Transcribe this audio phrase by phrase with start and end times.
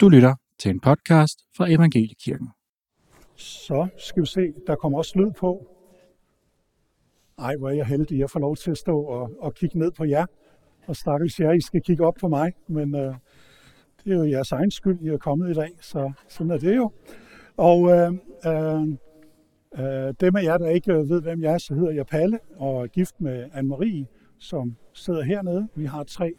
[0.00, 2.48] Du lytter til en podcast fra Evangeliekirken.
[3.36, 5.66] Så skal vi se, der kommer også lyd på.
[7.38, 9.90] Ej, hvor er jeg heldig, jeg får lov til at stå og, og kigge ned
[9.90, 10.26] på jer.
[10.86, 12.52] Og stakkels jer, I skal kigge op på mig.
[12.68, 13.14] Men øh,
[14.04, 16.76] det er jo jeres egen skyld, I er kommet i dag, så sådan er det
[16.76, 16.92] jo.
[17.56, 18.12] Og øh,
[18.46, 18.82] øh,
[19.78, 22.38] øh, dem af jer, der ikke øh, ved, hvem jeg er, så hedder jeg Palle
[22.56, 25.68] og er gift med Anne-Marie, som sidder hernede.
[25.74, 26.32] Vi har tre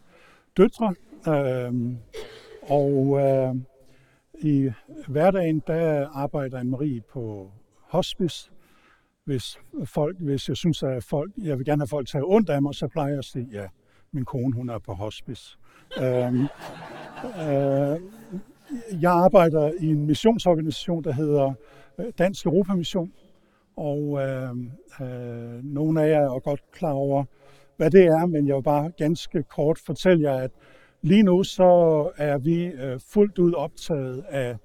[0.57, 0.95] døtre.
[1.27, 1.73] Øh,
[2.71, 3.55] og øh,
[4.39, 4.71] i
[5.07, 7.51] hverdagen, der arbejder Marie på
[7.89, 8.51] hospice.
[9.25, 12.49] Hvis, folk, hvis jeg synes, at folk, jeg vil gerne have folk til at ondt
[12.49, 13.67] af mig, så plejer jeg at sige, ja,
[14.11, 15.57] min kone, hun er på hospice.
[16.01, 16.47] øhm,
[17.23, 18.01] øh,
[19.01, 21.53] jeg arbejder i en missionsorganisation, der hedder
[21.99, 23.11] øh, Dansk Europamission,
[23.77, 24.49] og øh,
[25.01, 27.23] øh, nogle af jer er godt klar over,
[27.77, 30.51] hvad det er, men jeg vil bare ganske kort fortælle jer, at
[31.03, 31.63] Lige nu så
[32.17, 34.57] er vi øh, fuldt ud optaget af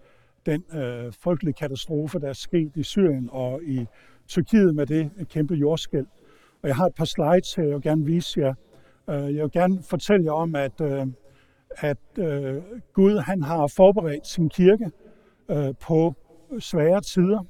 [0.46, 3.87] den øh, frygtelige katastrofe, der er sket i Syrien og i
[4.29, 6.07] Tyrkiet med det øh, kæmpe jordskæld.
[6.62, 8.54] Og jeg har et par slides her, jeg vil gerne vise jer.
[9.10, 11.07] Øh, jeg vil gerne fortælle jer om, at, øh,
[11.76, 11.98] at
[12.92, 14.90] Gud han har forberedt sin kirke
[15.80, 16.14] på
[16.59, 17.46] svære tider.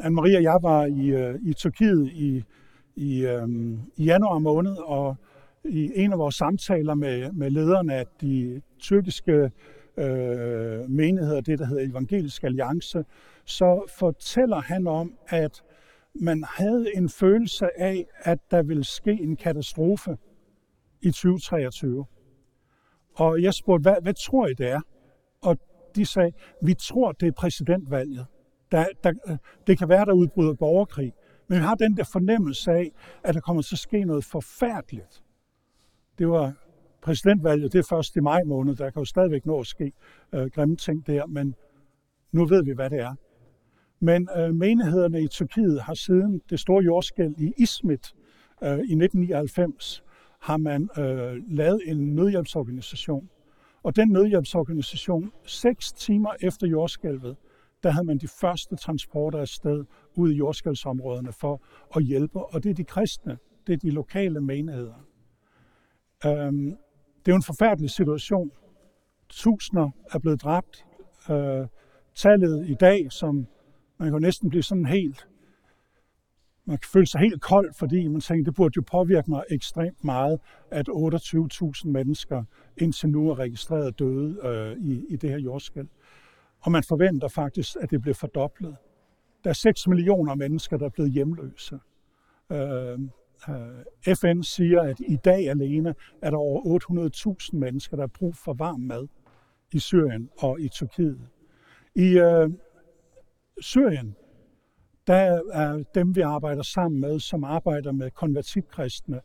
[0.00, 2.44] Anne-Marie og jeg var i, i Tyrkiet i,
[2.96, 3.26] i,
[3.96, 5.16] i januar måned, og
[5.68, 9.50] i en af vores samtaler med, med lederne af de tyrkiske
[9.96, 13.04] øh, menigheder, det der hedder Evangelisk Alliance,
[13.44, 15.62] så fortæller han om, at
[16.14, 20.16] man havde en følelse af, at der ville ske en katastrofe
[21.02, 22.06] i 2023.
[23.14, 24.80] Og jeg spurgte, hvad, hvad tror I det er?
[25.42, 25.58] Og
[25.96, 28.26] de sagde, vi tror, det er præsidentvalget.
[28.72, 29.36] Der, der,
[29.66, 31.12] det kan være, der udbryder borgerkrig.
[31.48, 32.92] Men vi har den der fornemmelse af,
[33.24, 35.22] at der kommer til at ske noget forfærdeligt.
[36.18, 36.52] Det var
[37.02, 38.76] præsidentvalget, det er først i maj måned.
[38.76, 39.92] Der kan jo stadigvæk nå at ske
[40.34, 41.54] øh, grimme ting der, men
[42.32, 43.14] nu ved vi, hvad det er.
[44.00, 48.14] Men øh, menighederne i Tyrkiet har siden det store jordskæld i Izmit
[48.62, 50.02] øh, i 1999,
[50.40, 53.30] har man øh, lavet en nødhjælpsorganisation.
[53.82, 57.36] Og den nødhjælpsorganisation, seks timer efter jordskælvet,
[57.82, 61.62] der havde man de første transporter afsted ud i jordskælvsområderne for
[61.96, 62.44] at hjælpe.
[62.44, 65.05] Og det er de kristne, det er de lokale menigheder.
[66.24, 66.76] Øhm,
[67.18, 68.50] det er jo en forfærdelig situation.
[69.28, 70.84] Tusinder er blevet dræbt.
[71.30, 71.66] Øh,
[72.14, 73.46] tallet i dag, som
[73.98, 75.28] man kan næsten blive sådan helt,
[76.64, 80.04] man kan føle sig helt kold, fordi man tænker, det burde jo påvirke mig ekstremt
[80.04, 80.40] meget,
[80.70, 82.44] at 28.000 mennesker
[82.76, 85.88] indtil nu er registreret døde øh, i, i det her jordskæld.
[86.60, 88.76] Og man forventer faktisk, at det bliver fordoblet.
[89.44, 91.74] Der er 6 millioner mennesker, der er blevet hjemløse.
[91.74, 91.80] Øh,
[92.52, 92.98] Øh,
[93.48, 96.80] Øh, FN siger, at i dag alene er der over
[97.50, 99.08] 800.000 mennesker, der har brug for varm mad
[99.72, 101.20] i Syrien og i Tyrkiet.
[101.94, 102.50] I øh,
[103.60, 104.16] Syrien,
[105.06, 109.20] der er dem, vi arbejder sammen med, som arbejder med konvertitkristne,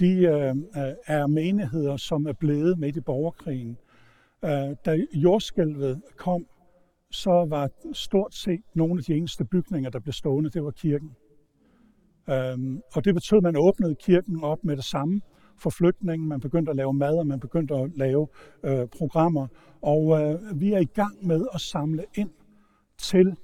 [0.00, 0.56] de øh,
[1.06, 3.78] er menigheder, som er blevet midt i borgerkrigen.
[4.44, 6.46] Øh, da jordskælvet kom,
[7.10, 11.16] så var stort set nogle af de eneste bygninger, der blev stående, det var kirken.
[12.30, 15.20] Øhm, og det betød, at man åbnede kirken op med det samme
[15.62, 18.28] for flygtninge, Man begyndte at lave mad, og man begyndte at lave
[18.64, 19.46] øh, programmer.
[19.82, 22.30] Og øh, vi er i gang med at samle ind
[22.98, 23.36] til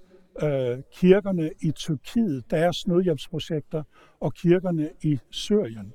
[0.42, 3.82] øh, kirkerne i Tyrkiet, deres nødhjælpsprojekter,
[4.20, 5.92] og kirkerne i Syrien.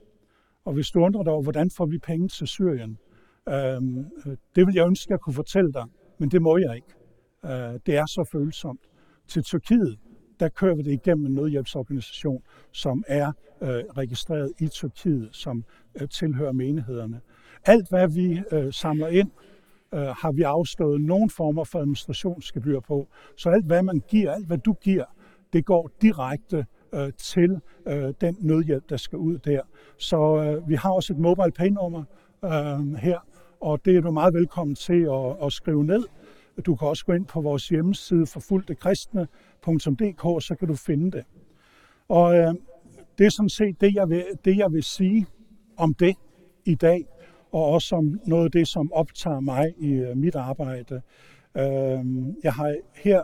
[0.66, 2.98] Og hvis du undrer dig over, hvordan får vi penge til Syrien,
[3.50, 3.82] øh,
[4.56, 5.86] det vil jeg ønske, at jeg kunne fortælle dig,
[6.20, 6.94] men det må jeg ikke.
[7.46, 8.82] Øh, det er så følsomt.
[9.28, 10.00] Til Tyrkiet,
[10.40, 13.32] der kører vi det igennem en nødhjælpsorganisation, som er
[13.62, 15.64] øh, registreret i Tyrkiet, som
[16.02, 17.22] øh, tilhører menighederne.
[17.66, 19.32] Alt, hvad vi øh, samler ind,
[19.94, 23.08] øh, har vi afstået nogen former for administrationsgebyr på.
[23.38, 25.06] Så alt, hvad man giver, alt, hvad du giver,
[25.54, 29.62] det går direkte øh, til øh, den nødhjælp, der skal ud der.
[29.98, 32.04] Så øh, vi har også et mobile pay-nummer
[32.46, 33.20] øh, her,
[33.62, 36.04] og det er du meget velkommen til at, at skrive ned.
[36.66, 41.24] Du kan også gå ind på vores hjemmeside forfulgtekristne.dk, så kan du finde det.
[42.08, 42.54] Og øh,
[43.18, 45.26] det er sådan set det jeg, vil, det, jeg vil sige
[45.78, 46.16] om det
[46.66, 47.06] i dag,
[47.52, 51.02] og også om noget af det, som optager mig i øh, mit arbejde.
[51.58, 52.06] Øh,
[52.44, 53.24] jeg har her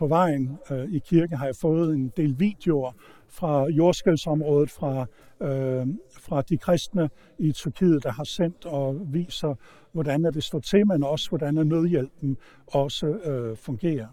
[0.00, 2.92] på vejen øh, i kirke har jeg fået en del videoer
[3.28, 5.06] fra jordskældsområdet, fra,
[5.40, 5.86] øh,
[6.20, 9.54] fra de kristne i Tyrkiet, der har sendt og viser,
[9.92, 12.36] hvordan er det står til, men også hvordan er nødhjælpen
[12.66, 14.06] også øh, fungerer.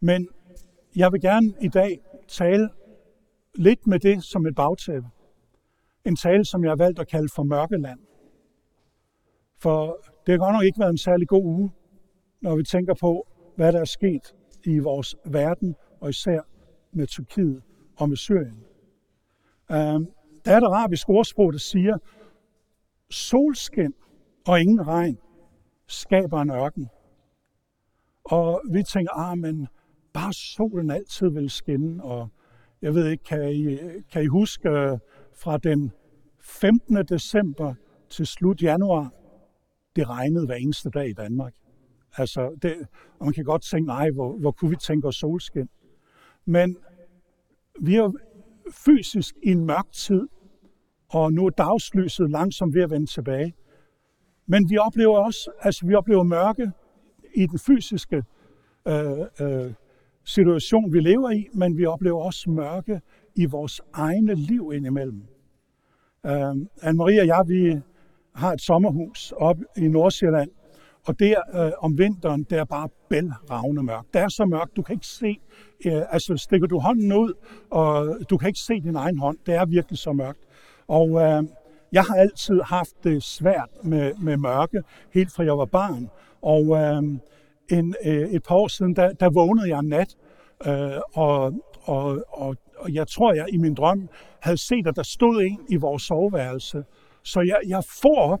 [0.00, 0.28] Men
[0.96, 2.68] jeg vil gerne i dag tale
[3.54, 5.08] lidt med det som et bagtæppe.
[6.04, 8.00] En tale, som jeg har valgt at kalde for Mørkeland.
[9.58, 11.70] For det har godt nok ikke været en særlig god uge
[12.40, 14.34] når vi tænker på, hvad der er sket
[14.64, 16.40] i vores verden, og især
[16.92, 17.62] med Tyrkiet
[17.96, 18.64] og med Syrien.
[19.70, 20.06] Øhm,
[20.44, 21.98] der er et arabisk ordsprog, der siger,
[23.10, 23.94] solskin
[24.46, 25.18] og ingen regn
[25.86, 26.88] skaber en ørken.
[28.24, 29.68] Og vi tænker, ah, men
[30.12, 32.28] bare solen altid vil skinne, og
[32.82, 33.78] jeg ved ikke, kan I,
[34.12, 34.98] kan I huske øh,
[35.34, 35.92] fra den
[36.40, 36.96] 15.
[36.96, 37.74] december
[38.10, 39.12] til slut januar,
[39.96, 41.54] det regnede hver eneste dag i Danmark.
[42.16, 42.76] Altså, det,
[43.18, 45.68] og man kan godt tænke, nej, hvor, hvor kunne vi tænke os solskin?
[46.44, 46.76] Men
[47.80, 48.12] vi er
[48.72, 50.28] fysisk i en mørk tid,
[51.08, 53.54] og nu er dagslyset langsomt ved at vende tilbage.
[54.46, 56.70] Men vi oplever også, altså vi oplever mørke
[57.34, 58.24] i den fysiske
[58.88, 59.72] øh, øh,
[60.24, 63.00] situation, vi lever i, men vi oplever også mørke
[63.34, 65.22] i vores egne liv indimellem.
[66.26, 66.50] Øh,
[66.82, 67.80] Anne-Marie og jeg, vi
[68.34, 70.50] har et sommerhus op i Nordsjælland,
[71.10, 74.14] og der øh, om vinteren, der er bare bælragende mørkt.
[74.14, 75.38] Det er så mørkt, du kan ikke se,
[75.86, 77.32] øh, altså stikker du hånden ud,
[77.70, 79.38] og du kan ikke se din egen hånd.
[79.46, 80.38] Det er virkelig så mørkt.
[80.88, 81.42] Og øh,
[81.92, 84.82] jeg har altid haft det svært med, med mørke,
[85.14, 86.10] helt fra jeg var barn.
[86.42, 87.02] Og øh,
[87.78, 90.16] en, øh, et par år siden, der, der vågnede jeg en nat,
[90.66, 94.08] øh, og, og, og, og jeg tror, jeg i min drøm
[94.40, 96.84] havde set, at der stod en i vores soveværelse.
[97.22, 98.40] Så jeg, jeg får op,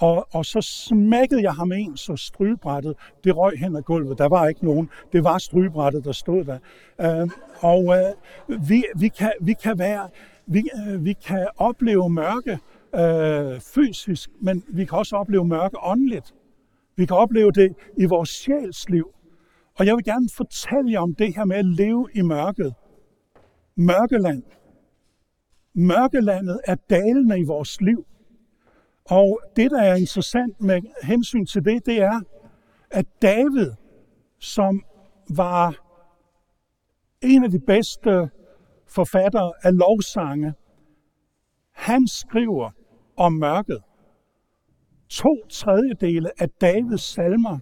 [0.00, 2.94] og, og så smækkede jeg ham ind, så strygebrættet,
[3.24, 4.18] det røg hen ad gulvet.
[4.18, 4.90] Der var ikke nogen.
[5.12, 6.58] Det var strygebrættet, der stod der.
[7.00, 7.28] Øh,
[7.60, 10.08] og øh, vi, vi, kan, vi kan være,
[10.46, 12.58] vi, øh, vi kan opleve mørke
[12.94, 16.34] øh, fysisk, men vi kan også opleve mørke åndeligt.
[16.96, 19.14] Vi kan opleve det i vores sjælsliv.
[19.78, 22.74] Og jeg vil gerne fortælle jer om det her med at leve i mørket.
[23.76, 24.42] Mørkeland.
[25.74, 28.06] Mørkelandet er dalende i vores liv.
[29.04, 32.20] Og det, der er interessant med hensyn til det, det er,
[32.90, 33.70] at David,
[34.38, 34.82] som
[35.36, 35.74] var
[37.22, 38.30] en af de bedste
[38.88, 40.54] forfattere af lovsange,
[41.72, 42.70] han skriver
[43.16, 43.82] om mørket.
[45.08, 47.58] To tredjedele af Davids salmer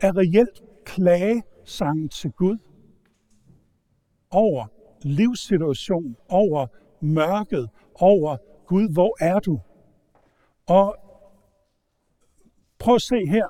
[0.00, 2.58] er reelt klagesangen til Gud
[4.30, 4.66] over
[5.02, 6.66] livssituation, over
[7.00, 8.36] mørket, over
[8.66, 9.60] Gud, hvor er du?
[10.66, 10.96] Og
[12.78, 13.46] prøv at se her.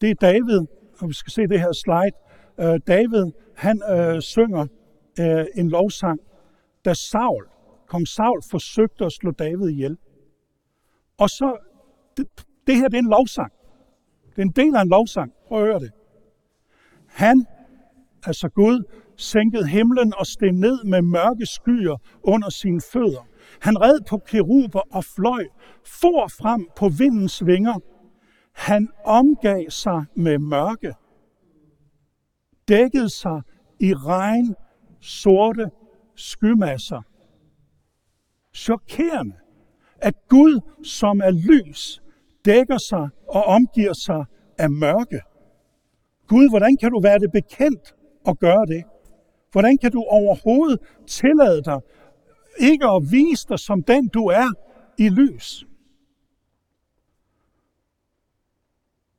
[0.00, 0.60] Det er David,
[0.98, 2.16] og vi skal se det her slide.
[2.60, 4.66] Øh, David, han øh, synger
[5.20, 6.20] øh, en lovsang,
[6.84, 7.48] da Saul,
[7.86, 9.98] kong Saul, forsøgte at slå David ihjel.
[11.18, 11.56] Og så,
[12.16, 12.26] det,
[12.66, 13.52] det her det er en lovsang.
[14.30, 15.32] Det er en del af en lovsang.
[15.48, 15.92] Prøv at høre det.
[17.06, 17.46] Han,
[18.26, 18.84] altså Gud,
[19.16, 23.26] sænkede himlen og steg ned med mørke skyer under sine fødder.
[23.60, 25.44] Han red på keruber og fløj,
[25.86, 27.78] for frem på vindens vinger.
[28.52, 30.94] Han omgav sig med mørke,
[32.68, 33.42] dækkede sig
[33.80, 34.54] i regn,
[35.00, 35.70] sorte
[36.16, 37.02] skymasser.
[38.54, 39.36] Chokerende,
[39.98, 42.02] at Gud, som er lys,
[42.44, 44.24] dækker sig og omgiver sig
[44.58, 45.20] af mørke.
[46.26, 47.94] Gud, hvordan kan du være det bekendt
[48.26, 48.84] at gøre det?
[49.52, 51.80] Hvordan kan du overhovedet tillade dig
[52.58, 54.48] ikke at vise dig som den, du er
[54.98, 55.66] i lys?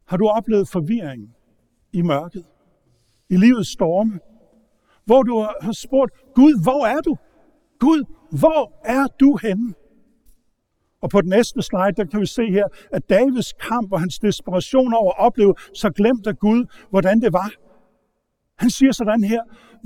[0.06, 1.36] Har du oplevet forvirring
[1.94, 2.46] i mørket,
[3.30, 4.20] i livets storme,
[5.06, 7.18] hvor du har spurgt, Gud, hvor er du?
[7.80, 8.04] Gud,
[8.40, 9.74] hvor er du henne?
[11.02, 14.20] Og på den næste slide, der kan vi se her, at Davids kamp og hans
[14.20, 17.52] desperation over at opleve så glemt af Gud, hvordan det var.
[18.58, 19.42] Han siger sådan her,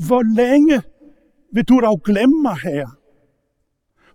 [0.08, 0.82] hvor længe
[1.54, 2.97] vil du dog glemme mig her?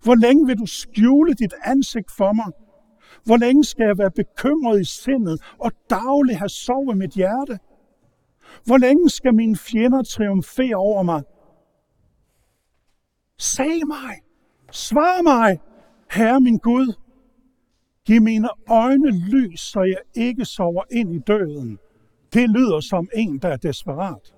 [0.02, 2.52] Hvor længe vil du skjule dit ansigt for mig?
[3.24, 7.58] Hvor længe skal jeg være bekymret i sindet og dagligt have sovet mit hjerte?
[8.66, 11.22] Hvor længe skal mine fjender triumfere over mig?
[13.38, 14.14] Sag mig,
[14.70, 15.60] svar mig,
[16.10, 16.94] Herre min Gud.
[18.04, 21.78] Giv mine øjne lys, så jeg ikke sover ind i døden.
[22.32, 24.34] Det lyder som en, der er desperat.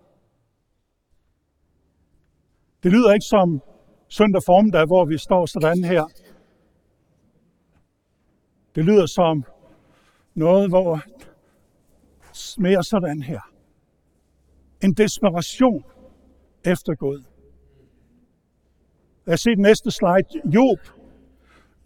[2.83, 3.63] Det lyder ikke som
[4.09, 6.05] søndag formiddag, hvor vi står sådan her.
[8.75, 9.45] Det lyder som
[10.35, 11.01] noget, hvor
[12.59, 13.41] mere sådan her.
[14.83, 15.85] En desperation
[16.65, 17.23] efter Gud.
[19.27, 20.51] Lad os se den næste slide.
[20.55, 20.79] Job.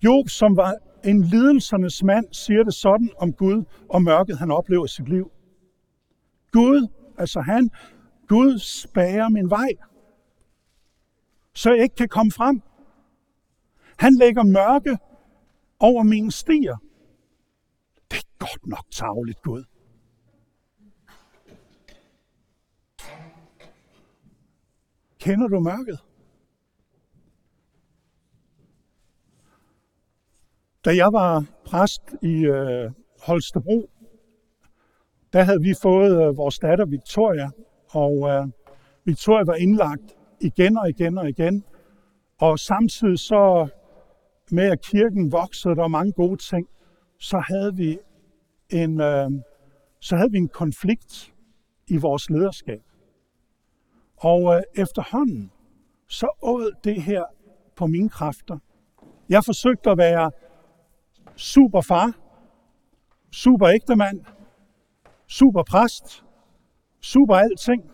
[0.05, 4.85] Job, som var en lidelsernes mand, siger det sådan om Gud og mørket, han oplever
[4.85, 5.31] i sit liv.
[6.53, 7.71] Gud, altså han,
[8.29, 9.69] Gud spærer min vej
[11.59, 12.63] så jeg ikke kan komme frem.
[13.99, 14.99] Han lægger mørke
[15.79, 16.77] over mine stier.
[18.11, 19.65] Det er godt nok tavligt, Gud.
[25.19, 25.99] Kender du mørket?
[30.85, 32.91] Da jeg var præst i øh,
[33.23, 33.91] Holstebro,
[35.33, 37.51] der havde vi fået øh, vores datter Victoria,
[37.89, 38.49] og øh,
[39.05, 41.65] Victoria var indlagt igen og igen og igen.
[42.39, 43.69] Og samtidig så
[44.51, 46.69] med at kirken voksede, der var mange gode ting,
[47.19, 47.99] så havde vi
[48.71, 49.31] en, øh,
[50.01, 51.35] så havde vi en konflikt
[51.89, 52.83] i vores lederskab.
[54.17, 55.51] Og øh, efterhånden,
[56.09, 57.25] så åd det her
[57.77, 58.59] på mine kræfter.
[59.29, 60.31] Jeg forsøgte at være
[61.37, 62.13] super far,
[63.33, 64.25] super ægtemand,
[65.27, 66.25] super præst,
[67.01, 67.91] super alting.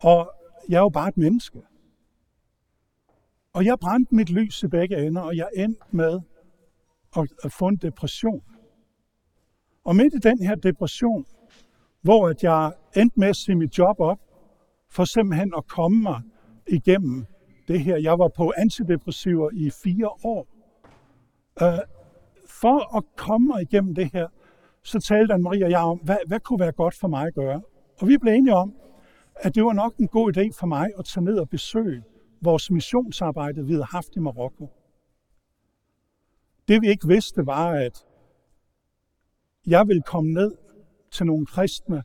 [0.00, 0.32] Og
[0.68, 1.62] jeg er jo bare et menneske.
[3.52, 6.20] Og jeg brændte mit lys i begge ender, og jeg endte med
[7.16, 8.42] at at få en depression.
[9.84, 11.26] Og midt i den her depression,
[12.02, 14.18] hvor at jeg endte med at sige mit job op,
[14.90, 16.22] for simpelthen at komme mig
[16.66, 17.26] igennem
[17.68, 17.96] det her.
[17.96, 20.46] Jeg var på antidepressiver i fire år.
[21.62, 21.78] Øh,
[22.46, 24.28] for at komme mig igennem det her,
[24.82, 27.62] så talte Anne-Marie og jeg om, hvad, hvad kunne være godt for mig at gøre.
[28.00, 28.74] Og vi blev enige om,
[29.42, 32.02] at det var nok en god idé for mig at tage ned og besøge
[32.42, 34.68] vores missionsarbejde, vi havde haft i Marokko.
[36.68, 38.06] Det vi ikke vidste var, at
[39.66, 40.54] jeg ville komme ned
[41.10, 42.02] til nogle kristne,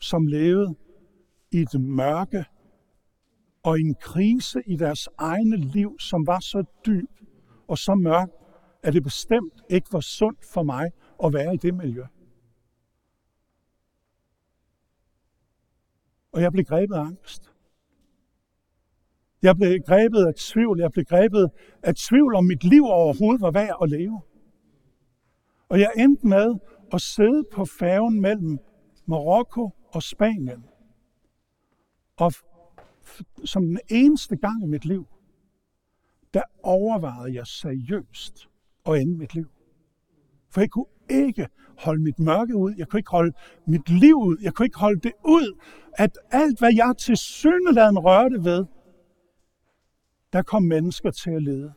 [0.00, 0.74] som levede
[1.52, 2.44] i et mørke
[3.62, 7.10] og en krise i deres egne liv, som var så dyb
[7.68, 8.28] og så mørk,
[8.82, 10.90] at det bestemt ikke var sundt for mig
[11.24, 12.04] at være i det miljø.
[16.34, 17.52] Og jeg blev grebet af angst.
[19.42, 20.80] Jeg blev grebet af tvivl.
[20.80, 21.50] Jeg blev grebet
[21.82, 24.20] af tvivl om mit liv overhovedet var værd at leve.
[25.68, 26.54] Og jeg endte med
[26.92, 28.58] at sidde på færgen mellem
[29.06, 30.64] Marokko og Spanien.
[32.16, 32.32] Og
[33.44, 35.06] som den eneste gang i mit liv,
[36.34, 38.48] der overvejede jeg seriøst
[38.86, 39.50] at ende mit liv.
[40.50, 42.74] For jeg kunne ikke holde mit mørke ud.
[42.78, 43.32] Jeg kunne ikke holde
[43.66, 44.36] mit liv ud.
[44.42, 45.60] Jeg kunne ikke holde det ud,
[45.92, 48.64] at alt, hvad jeg til synligheden rørte ved,
[50.32, 51.72] der kom mennesker til at lede.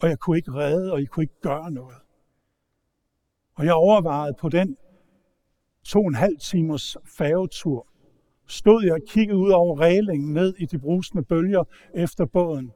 [0.00, 1.96] Og jeg kunne ikke redde, og jeg kunne ikke gøre noget.
[3.54, 4.76] Og jeg overvejede på den
[5.84, 7.88] to og en halv timers færgetur,
[8.46, 11.64] stod jeg og kiggede ud over reglingen ned i de brusende bølger
[11.94, 12.72] efter båden.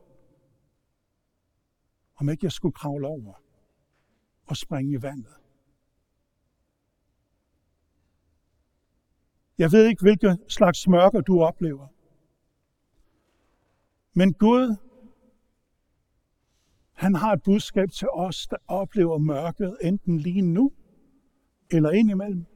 [2.17, 3.46] Om ikke jeg skulle kravle over
[4.47, 5.35] og springe i vandet.
[9.59, 11.87] Jeg ved ikke, hvilke slags mørker du oplever.
[14.13, 14.77] Men Gud,
[16.93, 20.73] han har et budskab til os, der oplever mørket, enten lige nu
[21.71, 22.47] eller indimellem.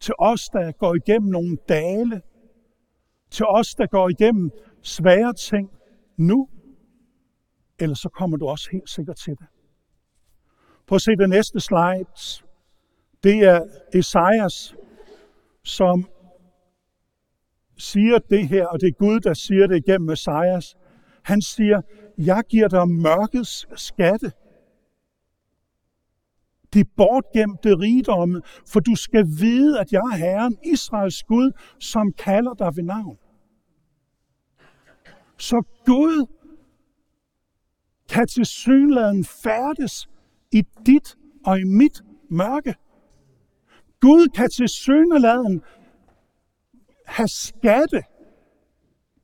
[0.00, 2.22] Til os, der går igennem nogle dale.
[3.30, 4.50] Til os, der går igennem
[4.82, 5.70] svære ting
[6.16, 6.48] nu.
[7.78, 9.46] Eller så kommer du også helt sikkert til det.
[10.88, 12.04] Prøv at se det næste slide.
[13.22, 13.60] Det er
[13.94, 14.74] Esajas,
[15.62, 16.08] som
[17.78, 20.76] siger det her, og det er Gud, der siger det igennem Esajas.
[21.22, 21.82] Han siger,
[22.18, 24.32] jeg giver dig mørkets skatte.
[26.74, 32.54] De bortgemte rigdomme, for du skal vide, at jeg er Herren, Israels Gud, som kalder
[32.54, 33.18] dig ved navn.
[35.38, 36.26] Så Gud
[38.08, 40.08] kan til synladen færdes
[40.52, 42.74] i dit og i mit mørke.
[44.00, 45.62] Gud kan til synladen
[47.06, 48.02] have skatte,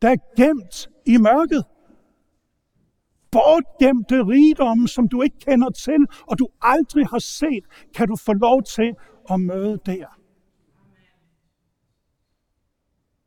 [0.03, 1.65] der er gemt i mørket
[3.35, 7.65] bortgemte rigdomme, som du ikke kender til, og du aldrig har set,
[7.95, 8.95] kan du få lov til
[9.31, 10.07] at møde der.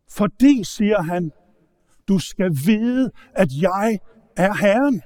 [0.10, 1.32] Fordi, siger han,
[2.08, 4.00] du skal vide, at jeg
[4.38, 5.02] er Herren.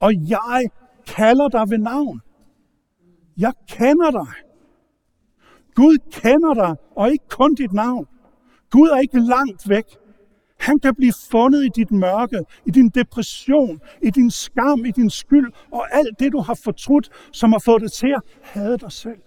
[0.00, 0.70] Og jeg
[1.16, 2.20] kalder dig ved navn.
[3.36, 4.32] Jeg kender dig.
[5.74, 8.06] Gud kender dig, og ikke kun dit navn.
[8.70, 9.84] Gud er ikke langt væk.
[10.58, 15.10] Han kan blive fundet i dit mørke, i din depression, i din skam, i din
[15.10, 18.92] skyld og alt det, du har fortrudt, som har fået dig til at hade dig
[18.92, 19.22] selv.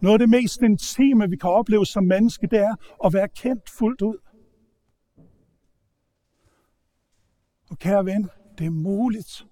[0.00, 2.74] Noget af det mest intime, vi kan opleve som menneske, det er
[3.04, 4.16] at være kendt fuldt ud.
[7.70, 9.46] Og kære ven, det er muligt.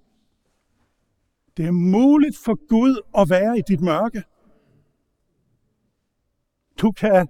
[1.57, 4.23] Det er muligt for Gud at være i dit mørke.
[6.83, 7.29] Du kan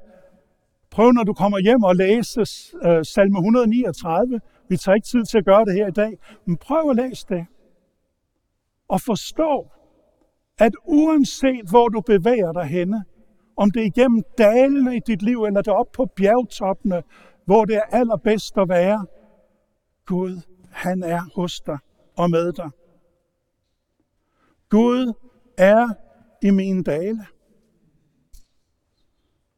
[0.91, 2.41] prøve, når du kommer hjem og læse
[2.87, 4.41] øh, salme 139.
[4.69, 7.27] Vi tager ikke tid til at gøre det her i dag, men prøv at læse
[7.29, 7.47] det.
[8.89, 9.71] Og forstå,
[10.59, 13.05] at uanset hvor du bevæger dig henne,
[13.59, 17.03] Om det er igennem dalene i dit liv, eller det er oppe på bjergtoppene,
[17.45, 19.07] hvor det er allerbedst at være.
[20.07, 20.41] Gud,
[20.89, 21.79] han er hos dig
[22.17, 22.71] og med dig.
[24.69, 25.13] Gud
[25.59, 25.89] er
[26.43, 27.27] i mine dale.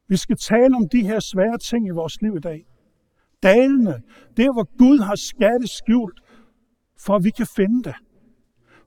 [0.07, 2.65] Vi skal tale om de her svære ting i vores liv i dag.
[3.43, 4.01] Dalene,
[4.37, 6.19] der hvor Gud har skatte skjult,
[6.97, 7.95] for at vi kan finde det.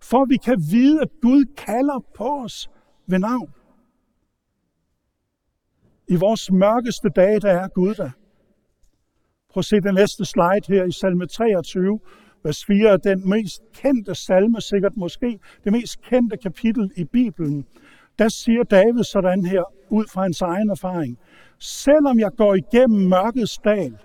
[0.01, 2.71] For at vi kan vide, at Gud kalder på os
[3.07, 3.51] ved navn.
[6.09, 8.11] I vores mørkeste dage, der er Gud der.
[9.49, 12.01] Prøv at se den næste slide her i salme 23,
[12.45, 17.67] vers 4 er den mest kendte salme, sikkert måske det mest kendte kapitel i Bibelen.
[18.19, 21.19] Der siger David sådan her, ud fra hans egen erfaring.
[21.59, 23.99] Selvom jeg går igennem mørkets dal,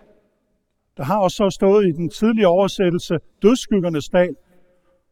[0.97, 4.35] der har også stået i den tidlige oversættelse, dødskyggernes dal,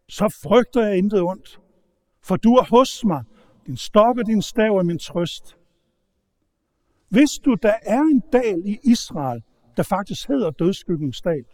[0.10, 1.60] så frygter jeg intet ondt.
[2.24, 3.24] For du er hos mig,
[3.68, 5.58] din stok og din stav er min trøst.
[7.10, 9.42] Hvis du, der er en dal i Israel,
[9.78, 11.46] der faktisk hedder dødskyggens dal.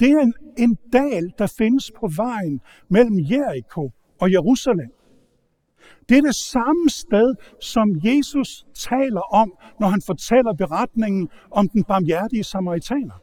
[0.00, 4.90] Det er en, en dal, der findes på vejen mellem Jericho og Jerusalem.
[6.08, 11.84] Det er det samme sted, som Jesus taler om, når han fortæller beretningen om den
[11.84, 13.22] barmhjertige samaritaner.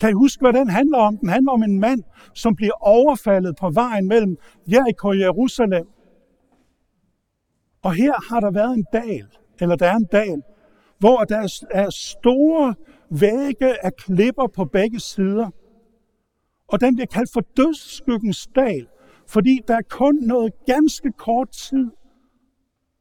[0.00, 1.18] Kan I huske, hvad den handler om?
[1.18, 2.02] Den handler om en mand,
[2.34, 4.36] som bliver overfaldet på vejen mellem
[4.66, 5.86] Jericho og Jerusalem.
[7.82, 9.26] Og her har der været en dal,
[9.60, 10.42] eller der er en dal,
[10.98, 12.74] hvor der er store
[13.20, 15.50] vægge af klipper på begge sider.
[16.66, 18.86] Og den bliver kaldt for dødsskyggens dal,
[19.26, 21.90] fordi der er kun noget ganske kort tid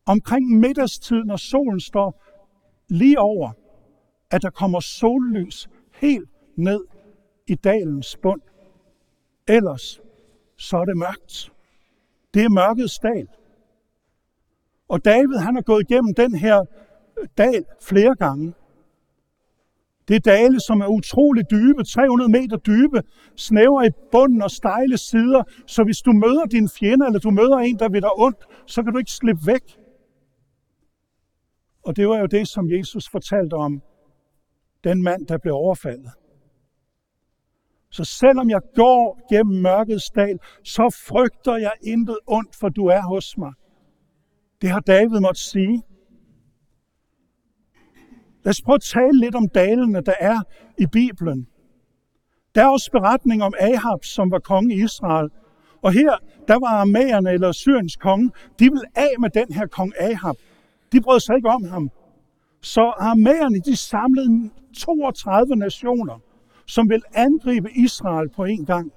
[0.06, 2.24] omkring middagstid, når solen står
[2.89, 3.51] lige over,
[4.32, 6.86] at der kommer sollys helt ned
[7.48, 8.41] i dalens bund.
[9.48, 10.01] Ellers
[10.58, 11.51] så er det mørkt.
[12.34, 13.27] Det er mørkets dal.
[14.88, 16.65] Og David han har gået igennem den her
[17.38, 18.53] dal flere gange.
[20.11, 23.01] Det er dale, som er utrolig dybe, 300 meter dybe,
[23.35, 27.57] snæver i bunden og stejle sider, så hvis du møder din fjende, eller du møder
[27.57, 29.79] en, der vil dig ondt, så kan du ikke slippe væk.
[31.85, 33.81] Og det var jo det, som Jesus fortalte om
[34.83, 36.11] den mand, der blev overfaldet.
[37.91, 43.01] Så selvom jeg går gennem mørkets dal, så frygter jeg intet ondt, for du er
[43.01, 43.53] hos mig.
[44.61, 45.83] Det har David måtte sige.
[48.44, 50.40] Lad os prøve at tale lidt om dalene, der er
[50.77, 51.48] i Bibelen.
[52.56, 55.30] Der er også beretning om Ahab, som var konge i Israel.
[55.82, 59.94] Og her, der var armæerne eller Syriens konge, de ville af med den her kong
[60.00, 60.36] Ahab.
[60.92, 61.90] De brød sig ikke om ham.
[62.62, 66.20] Så armæerne, de samlede 32 nationer,
[66.68, 68.92] som vil angribe Israel på en gang.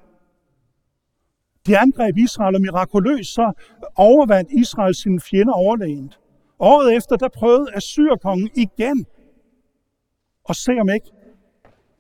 [1.67, 3.53] De angreb Israel, og mirakuløst så
[3.97, 6.19] overvandt Israel sine fjender overlegent.
[6.59, 9.07] Året efter, der prøvede Assyrkongen igen
[10.45, 11.11] og se om ikke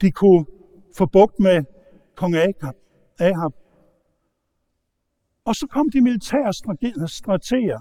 [0.00, 0.46] de kunne
[0.96, 1.64] få bugt med
[2.16, 2.76] kong Ahab.
[3.18, 3.52] Ahab.
[5.44, 6.52] Og så kom de militære
[7.08, 7.80] strateger.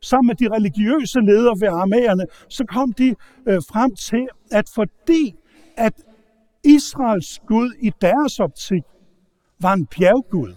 [0.00, 3.08] Sammen med de religiøse ledere ved armæerne, så kom de
[3.48, 5.36] øh, frem til, at fordi
[5.76, 5.94] at
[6.64, 8.82] Israels Gud i deres optik
[9.60, 10.54] var en bjerggud,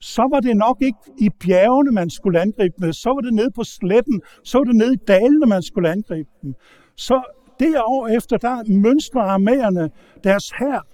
[0.00, 2.92] så var det nok ikke i bjergene, man skulle angribe dem.
[2.92, 4.22] Så var det nede på sletten.
[4.44, 6.54] Så var det nede i dalene, man skulle angribe dem.
[6.98, 7.22] Så
[7.58, 9.90] det år efter, der mønstrede armæerne
[10.24, 10.86] deres hær,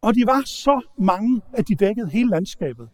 [0.00, 2.88] og de var så mange, at de dækkede hele landskabet.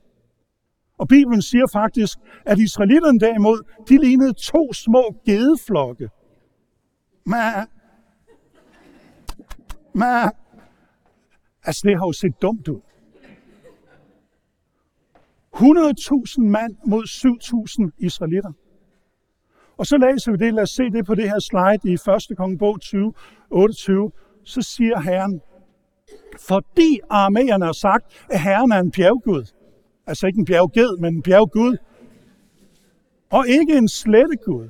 [0.99, 6.09] Og Bibelen siger faktisk, at israelitterne derimod, de lignede to små gedeflokke.
[7.27, 7.41] Men,
[9.93, 10.31] men,
[11.65, 12.81] altså det har jo set dumt ud.
[15.55, 17.05] 100.000 mand mod
[17.91, 18.53] 7.000 israelitter.
[19.77, 21.95] Og så læser vi det, lad os se det på det her slide i
[22.33, 22.37] 1.
[22.37, 23.13] kongebog 20,
[23.51, 24.11] 28.
[24.45, 25.41] Så siger Herren,
[26.41, 29.45] fordi arméerne har sagt, at Herren er en bjerggud,
[30.07, 31.77] altså ikke en bjergged, men en bjerggud,
[33.31, 34.69] og ikke en slettegud,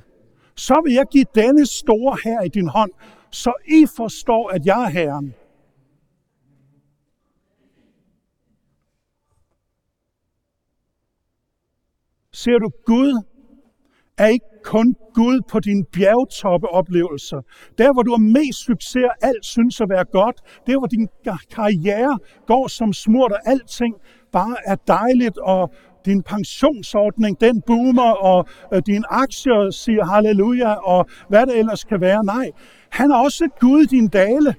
[0.55, 2.91] så vil jeg give denne store her i din hånd,
[3.29, 5.35] så I forstår, at jeg er Herren.
[12.31, 13.23] Ser du Gud
[14.17, 17.41] er ikke kun Gud på dine bjergtoppe-oplevelser.
[17.77, 20.37] Der, hvor du har mest succes og alt synes at være godt.
[20.67, 21.07] Der, hvor din
[21.51, 23.95] karriere går som smurt, og alting
[24.31, 25.73] bare er dejligt, og
[26.05, 32.01] din pensionsordning, den boomer, og øh, din aktier siger halleluja, og hvad det ellers kan
[32.01, 32.25] være.
[32.25, 32.51] Nej,
[32.89, 34.55] han er også Gud i din dale.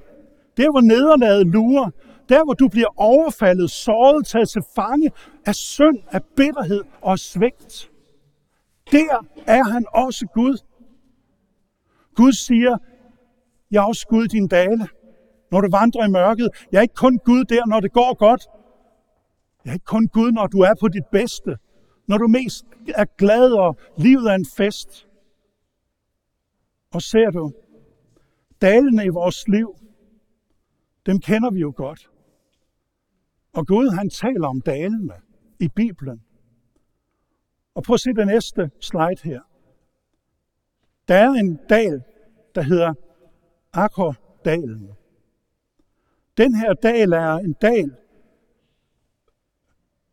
[0.56, 1.90] Der, hvor nederlaget lurer.
[2.28, 5.10] Der, hvor du bliver overfaldet, såret, taget til fange
[5.46, 7.90] af synd, af bitterhed og svigt.
[8.92, 10.58] Der er han også Gud.
[12.14, 12.78] Gud siger,
[13.70, 14.88] jeg er også Gud i din dale,
[15.50, 16.48] når du vandrer i mørket.
[16.72, 18.46] Jeg er ikke kun Gud der, når det går godt.
[19.64, 21.56] Jeg er ikke kun Gud, når du er på dit bedste.
[22.06, 25.08] Når du mest er glad, og livet er en fest.
[26.94, 27.52] Og ser du,
[28.60, 29.76] dalene i vores liv,
[31.06, 32.10] dem kender vi jo godt.
[33.52, 35.14] Og Gud, han taler om dalene
[35.60, 36.25] i Bibelen.
[37.76, 39.40] Og prøv at se det næste slide her.
[41.08, 42.02] Der er en dal,
[42.54, 42.94] der hedder
[43.72, 44.90] Akkordalen.
[46.36, 47.96] Den her dal er en dal,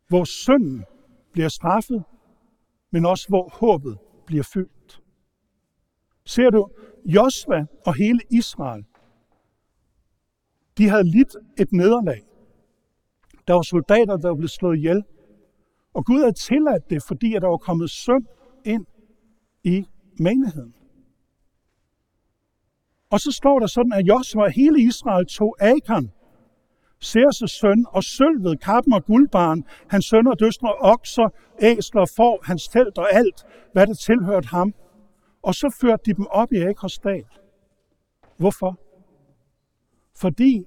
[0.08, 0.86] hvor synden
[1.32, 2.04] bliver straffet,
[2.91, 5.02] men også hvor håbet bliver fyldt.
[6.26, 6.69] Ser du,
[7.06, 8.86] Josva og hele Israel,
[10.78, 12.21] de havde lidt et nederlag.
[13.47, 15.04] Der var soldater, der blev slået ihjel.
[15.93, 18.25] Og Gud havde tilladt det, fordi der var kommet synd
[18.65, 18.86] ind
[19.63, 19.86] i
[20.19, 20.75] menigheden.
[23.10, 26.12] Og så står der sådan, at Josua og hele Israel tog Akan,
[26.99, 31.29] Serses søn, og sølvet, kappen og guldbarn, hans sønner, døstre, okser,
[31.62, 34.73] æsler, får, hans telt og alt, hvad der tilhørte ham.
[35.41, 37.25] Og så førte de dem op i Akers dal.
[38.38, 38.79] Hvorfor?
[40.15, 40.65] Fordi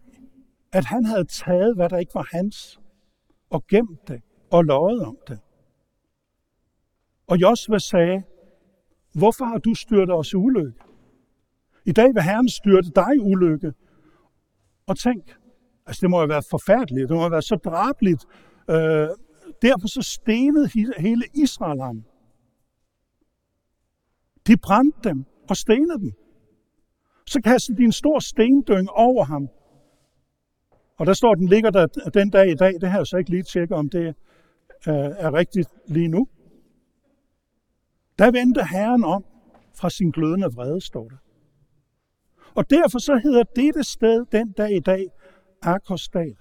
[0.73, 2.81] at han havde taget, hvad der ikke var hans,
[3.51, 5.39] og gemt det og løjet om det.
[7.27, 8.23] Og Josva sagde,
[9.13, 10.81] hvorfor har du styrtet os i ulykke?
[11.85, 13.73] I dag vil Herren styrte dig i ulykke.
[14.87, 15.37] Og tænk,
[15.87, 18.25] altså det må have været forfærdeligt, det må have været så drabligt.
[18.71, 19.09] Øh,
[19.63, 22.05] derfor så stenede hele Israel ham.
[24.47, 26.13] De brændte dem og stenede dem.
[27.27, 29.49] Så kastede de en stor stendyng over ham.
[30.97, 32.75] Og der står, at den ligger der den dag i dag.
[32.81, 34.15] Det har jeg så ikke lige tjekket, om det
[34.89, 36.29] Øh, er rigtigt lige nu.
[38.19, 39.25] Der vendte Herren om
[39.75, 41.17] fra sin glødende vrede, står der.
[42.55, 45.07] Og derfor så hedder dette sted den dag i dag
[45.63, 46.37] Akersdal.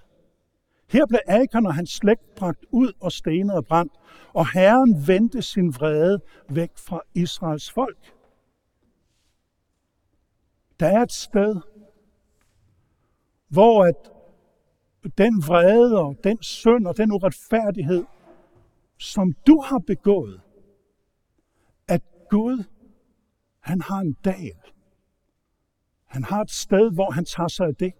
[0.88, 3.92] Her blev Akon og hans slægt bragt ud og stenet og brændt,
[4.34, 8.14] og Herren vendte sin vrede væk fra Israels folk.
[10.80, 11.56] Der er et sted,
[13.48, 14.10] hvor at
[15.18, 18.04] den vrede og den synd og den uretfærdighed,
[18.98, 20.40] som du har begået,
[21.88, 22.64] at Gud,
[23.60, 24.60] han har en dal.
[26.06, 27.92] Han har et sted, hvor han tager sig af det.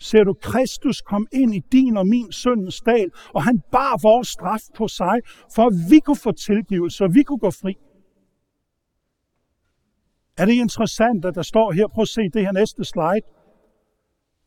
[0.00, 4.28] Ser du Kristus kom ind i din og min søndens dal, og han bar vores
[4.28, 5.20] straf på sig,
[5.54, 7.74] for at vi kunne få tilgivelse, og vi kunne gå fri.
[10.36, 13.37] Er det interessant, at der står her, prøv at se det her næste slide.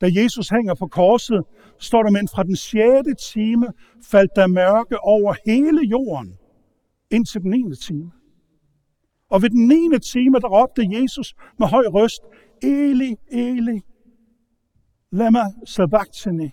[0.02, 1.44] Da Jesus hænger på korset,
[1.80, 3.32] står der, men fra den 6.
[3.34, 3.68] time
[4.12, 6.38] faldt der mørke over hele jorden,
[7.12, 7.76] indtil den 9.
[7.76, 8.12] time.
[9.30, 10.00] Og ved den 9.
[10.00, 12.22] time, der råbte Jesus med høj røst,
[12.64, 13.82] Eli, Eli,
[15.12, 16.50] lama sabachthani.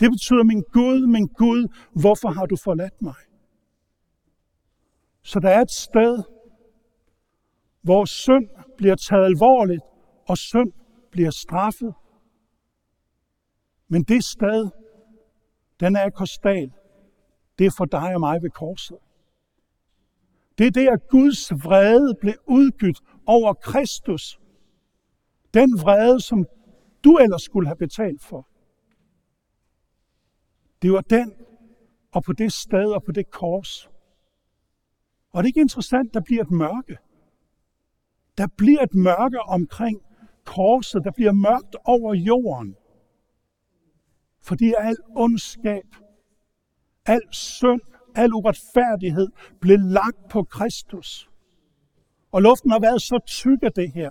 [0.00, 3.14] Det betyder, min Gud, min Gud, hvorfor har du forladt mig?
[5.22, 6.22] Så der er et sted,
[7.82, 9.82] hvor synd bliver taget alvorligt,
[10.28, 10.72] og synd
[11.10, 11.94] bliver straffet.
[13.94, 14.70] Men det sted,
[15.80, 16.72] den er kostal,
[17.58, 18.98] det er for dig og mig ved korset.
[20.58, 24.40] Det er det, at Guds vrede blev udgydt over Kristus.
[25.54, 26.46] Den vrede, som
[27.04, 28.48] du ellers skulle have betalt for.
[30.82, 31.32] Det var den,
[32.12, 33.90] og på det sted og på det kors.
[35.30, 36.98] Og det er ikke interessant, der bliver et mørke.
[38.38, 40.02] Der bliver et mørke omkring
[40.44, 41.04] korset.
[41.04, 42.76] Der bliver mørkt over jorden.
[44.44, 45.84] Fordi al ondskab,
[47.06, 47.80] al synd,
[48.14, 49.28] al uretfærdighed
[49.60, 51.30] blev lagt på Kristus.
[52.32, 54.10] Og luften har været så tyk af det her,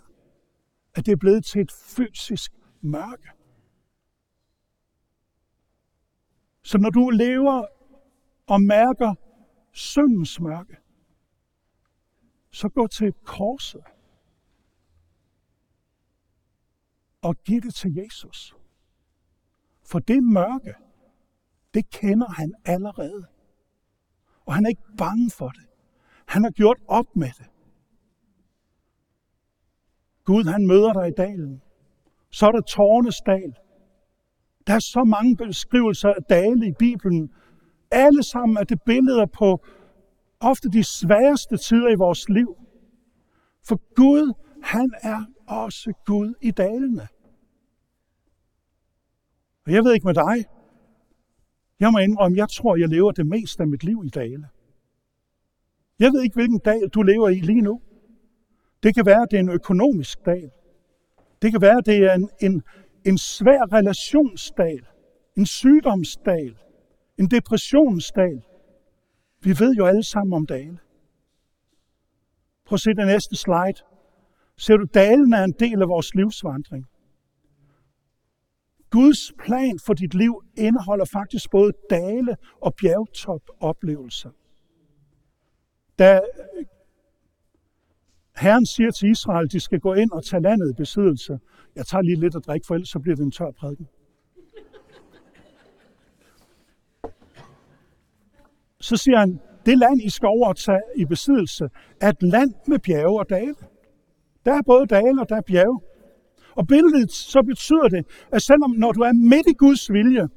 [0.96, 3.30] at det er blevet til et fysisk mørke.
[6.64, 7.66] Så når du lever
[8.48, 9.16] og mærker
[9.72, 10.78] syndens mørke,
[12.52, 13.84] så gå til korset
[17.22, 18.56] og giv det til Jesus.
[19.94, 20.74] For det mørke,
[21.74, 23.26] det kender han allerede.
[24.46, 25.66] Og han er ikke bange for det.
[26.28, 27.46] Han har gjort op med det.
[30.26, 31.62] Gud, han møder dig i dalen.
[32.32, 33.54] Så er der tårnes dal.
[34.68, 37.34] Der er så mange beskrivelser af dale i Bibelen.
[37.92, 39.66] Alle sammen er det billeder på
[40.40, 42.58] ofte de sværeste tider i vores liv.
[43.68, 47.08] For Gud, han er også Gud i dalene.
[49.66, 50.46] Og jeg ved ikke med dig.
[51.80, 54.50] Jeg må indrømme, jeg tror, jeg lever det meste af mit liv i dale.
[56.00, 57.82] Jeg ved ikke, hvilken dal du lever i lige nu.
[58.84, 60.52] Det kan være, at det er en økonomisk dal.
[61.42, 62.64] Det kan være, at det er en, en,
[63.06, 64.88] en svær relationsdal,
[65.38, 66.58] en sygdomsdal,
[67.20, 68.42] en depressionsdal.
[69.42, 70.78] Vi ved jo alle sammen om dale.
[72.66, 73.84] Prøv at se den næste slide.
[74.58, 76.88] Ser du, dalen er en del af vores livsvandring.
[78.94, 84.30] Guds plan for dit liv indeholder faktisk både dale- og bjergtop-oplevelser.
[86.00, 86.22] Da
[88.38, 91.40] Herren siger til Israel, at de skal gå ind og tage landet i besiddelse.
[91.76, 93.88] Jeg tager lige lidt at drikke, for ellers så bliver det en tør prædiken.
[98.80, 101.70] Så siger han, det land, I skal overtage i besiddelse,
[102.02, 103.56] er et land med bjerge og dale.
[104.46, 105.82] Der er både dale og der er bjerge.
[106.56, 110.28] Og billedet så betyder det, at selvom når du er midt i Guds vilje,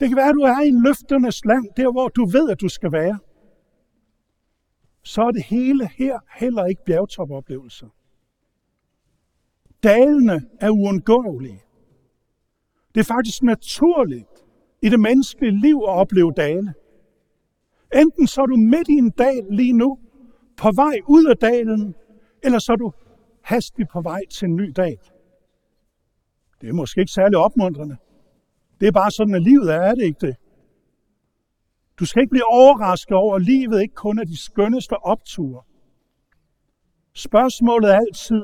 [0.00, 2.68] det kan være, at du er i løfternes land, der hvor du ved, at du
[2.68, 3.18] skal være,
[5.02, 7.88] så er det hele her heller ikke bjergtopoplevelser.
[9.82, 11.62] Dalene er uundgåelige.
[12.94, 14.28] Det er faktisk naturligt
[14.82, 16.74] i det menneskelige liv at opleve dale.
[17.94, 19.98] Enten så er du midt i en dal lige nu,
[20.56, 21.94] på vej ud af dalen,
[22.42, 22.92] eller så er du
[23.50, 24.98] hastigt på vej til en ny dag.
[26.60, 27.96] Det er måske ikke særlig opmuntrende.
[28.80, 30.36] Det er bare sådan, at livet er, er det ikke det?
[31.98, 35.62] Du skal ikke blive overrasket over, at livet ikke kun er de skønneste opture.
[37.12, 38.42] Spørgsmålet er altid,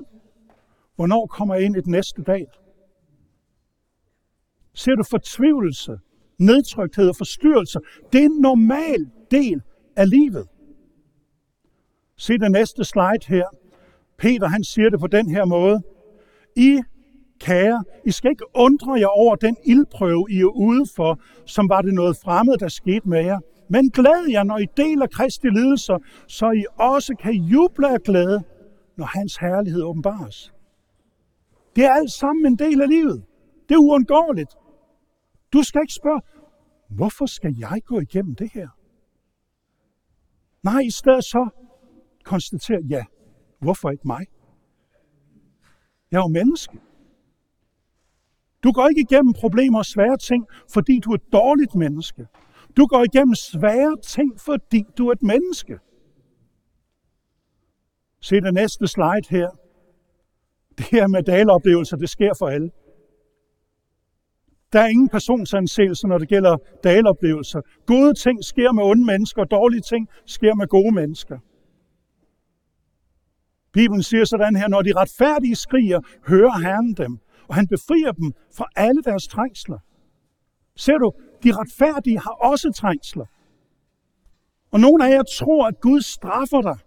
[0.96, 2.46] hvornår kommer jeg ind i den næste dag?
[4.72, 5.98] Ser du fortvivlelse,
[6.38, 7.80] nedtrykthed og forstyrrelser?
[8.12, 9.62] Det er en normal del
[9.96, 10.48] af livet.
[12.16, 13.65] Se det næste slide her.
[14.18, 15.82] Peter han siger det på den her måde.
[16.56, 16.82] I
[17.40, 21.82] kære, I skal ikke undre jer over den ildprøve, I er ude for, som var
[21.82, 23.38] det noget fremmed, der skete med jer.
[23.68, 25.98] Men glæd jer, når I deler Kristi lidelser,
[26.28, 28.42] så I også kan juble af glæde,
[28.96, 30.52] når hans herlighed åbenbares.
[31.76, 33.24] Det er alt sammen en del af livet.
[33.68, 34.56] Det er uundgåeligt.
[35.52, 36.20] Du skal ikke spørge,
[36.90, 38.68] hvorfor skal jeg gå igennem det her?
[40.62, 41.48] Nej, i stedet så
[42.24, 43.04] konstatere, ja,
[43.58, 44.26] hvorfor ikke mig?
[46.10, 46.78] Jeg er jo menneske.
[48.62, 52.26] Du går ikke igennem problemer og svære ting, fordi du er et dårligt menneske.
[52.76, 55.78] Du går igennem svære ting, fordi du er et menneske.
[58.20, 59.48] Se det næste slide her.
[60.78, 62.70] Det her med daleoplevelser, det sker for alle.
[64.72, 67.60] Der er ingen personsansættelse, når det gælder daleoplevelser.
[67.86, 71.38] Gode ting sker med onde mennesker, og dårlige ting sker med gode mennesker.
[73.76, 78.32] Bibelen siger sådan her, når de retfærdige skriger, hører Herren dem, og han befrier dem
[78.56, 79.78] fra alle deres trængsler.
[80.76, 81.12] Ser du,
[81.44, 83.26] de retfærdige har også trængsler.
[84.72, 86.78] Og nogle af jer tror, at Gud straffer dig.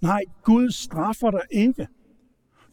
[0.00, 1.86] Nej, Gud straffer dig ikke.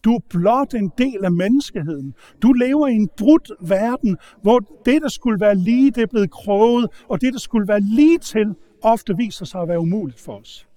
[0.04, 2.14] Du er blot en del af menneskeheden.
[2.42, 6.32] Du lever i en brudt verden, hvor det, der skulle være lige, det er blevet
[6.32, 10.40] kroget, og det, der skulle være lige til, ofte viser sig at være umuligt for
[10.40, 10.69] os.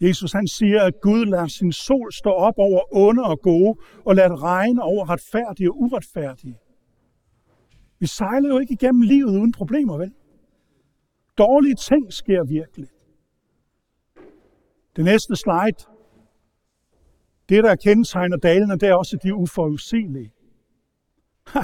[0.00, 4.14] Jesus han siger, at Gud lader sin sol stå op over onde og gode, og
[4.14, 6.58] lader det regne over retfærdige og uretfærdige.
[7.98, 10.12] Vi sejler jo ikke igennem livet uden problemer, vel?
[11.38, 12.88] Dårlige ting sker virkelig.
[14.96, 15.90] Det næste slide,
[17.48, 20.32] det der kendetegner dalene, det er også de uforudsigelige.
[21.46, 21.60] Ha,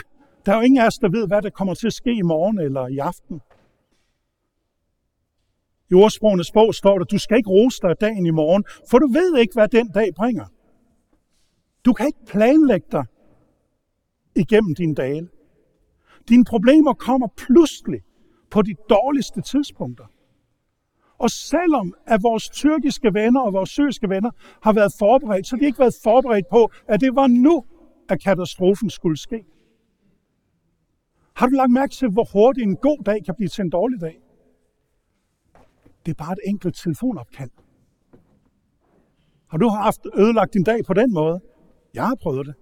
[0.46, 2.22] der er jo ingen af os, der ved, hvad der kommer til at ske i
[2.22, 3.40] morgen eller i aften.
[5.90, 9.06] I ordsprogenes bog står der, du skal ikke rose dig dagen i morgen, for du
[9.06, 10.44] ved ikke, hvad den dag bringer.
[11.84, 13.04] Du kan ikke planlægge dig
[14.36, 15.28] igennem dine dage.
[16.28, 18.00] Dine problemer kommer pludselig
[18.50, 20.04] på de dårligste tidspunkter.
[21.18, 24.30] Og selvom at vores tyrkiske venner og vores syriske venner
[24.62, 27.64] har været forberedt, så har de ikke været forberedt på, at det var nu,
[28.08, 29.44] at katastrofen skulle ske.
[31.34, 34.00] Har du lagt mærke til, hvor hurtigt en god dag kan blive til en dårlig
[34.00, 34.20] dag?
[36.06, 37.50] Det er bare et enkelt telefonopkald.
[39.46, 41.40] Har du haft ødelagt din dag på den måde?
[41.94, 42.54] Jeg har prøvet det.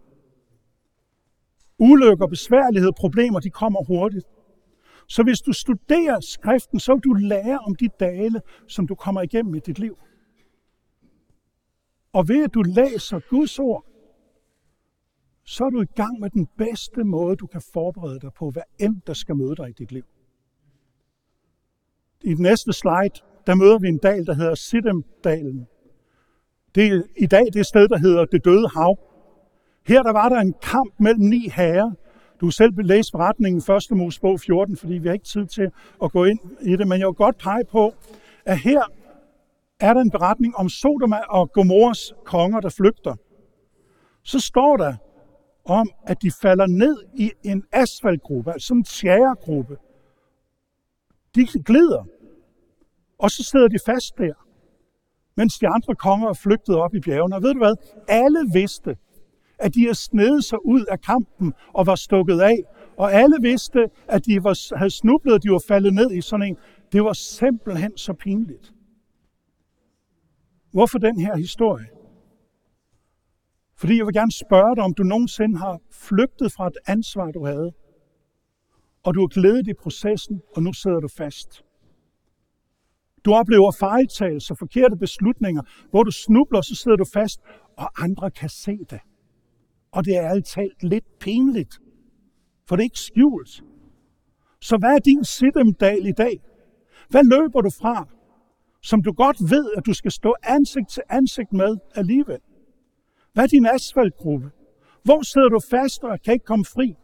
[1.79, 4.27] Ulykker, besværligheder, problemer, de kommer hurtigt.
[5.09, 9.23] Så hvis du studerer skriften, så vil du lære om de dale, som du kommer
[9.23, 9.99] igennem i dit liv.
[12.13, 13.85] Og ved at du læser Guds ord,
[15.45, 18.63] så er du i gang med den bedste måde, du kan forberede dig på, hvad
[18.81, 20.05] end der skal møde dig i dit liv.
[22.21, 25.67] I den næste slide, der møder vi en dal, der hedder Sidemdalen.
[26.75, 28.99] Det er i dag det sted, der hedder det døde hav.
[29.87, 31.91] Her der var der en kamp mellem ni herrer,
[32.41, 33.97] Du selv selv læse beretningen 1.
[33.97, 35.71] Mosebog 14, fordi vi har ikke tid til
[36.03, 37.95] at gå ind i det, men jeg vil godt pege på,
[38.45, 38.83] at her
[39.81, 43.15] er der en beretning om Sodoma og Gomorras konger, der flygter.
[44.23, 44.95] Så står der
[45.65, 49.77] om, at de falder ned i en asfaltgruppe, altså en tjæregruppe.
[51.35, 52.05] De glider,
[53.19, 54.35] og så sidder de fast der,
[55.37, 57.37] mens de andre konger er flygtet op i bjergene.
[57.37, 57.75] Og ved du hvad?
[58.09, 58.97] Alle vidste,
[59.59, 62.59] at de havde snedet sig ud af kampen og var stukket af.
[62.97, 66.57] Og alle vidste, at de var, havde snublet, de var faldet ned i sådan en.
[66.93, 68.73] Det var simpelthen så pinligt.
[70.73, 71.87] Hvorfor den her historie?
[73.77, 77.45] Fordi jeg vil gerne spørge dig, om du nogensinde har flygtet fra et ansvar, du
[77.45, 77.73] havde,
[79.03, 81.64] og du har glædet i processen, og nu sidder du fast.
[83.25, 87.41] Du oplever fejltagelser, forkerte beslutninger, hvor du snubler, så sidder du fast,
[87.77, 89.01] og andre kan se det.
[89.93, 91.79] Og det er altid lidt pinligt,
[92.69, 93.63] for det er ikke skjult.
[94.61, 96.41] Så hvad er din siddemdal i dag?
[97.09, 98.09] Hvad løber du fra,
[98.83, 102.39] som du godt ved, at du skal stå ansigt til ansigt med alligevel?
[103.33, 104.51] Hvad er din asfaltgruppe?
[105.03, 106.95] Hvor sidder du fast og kan ikke komme fri?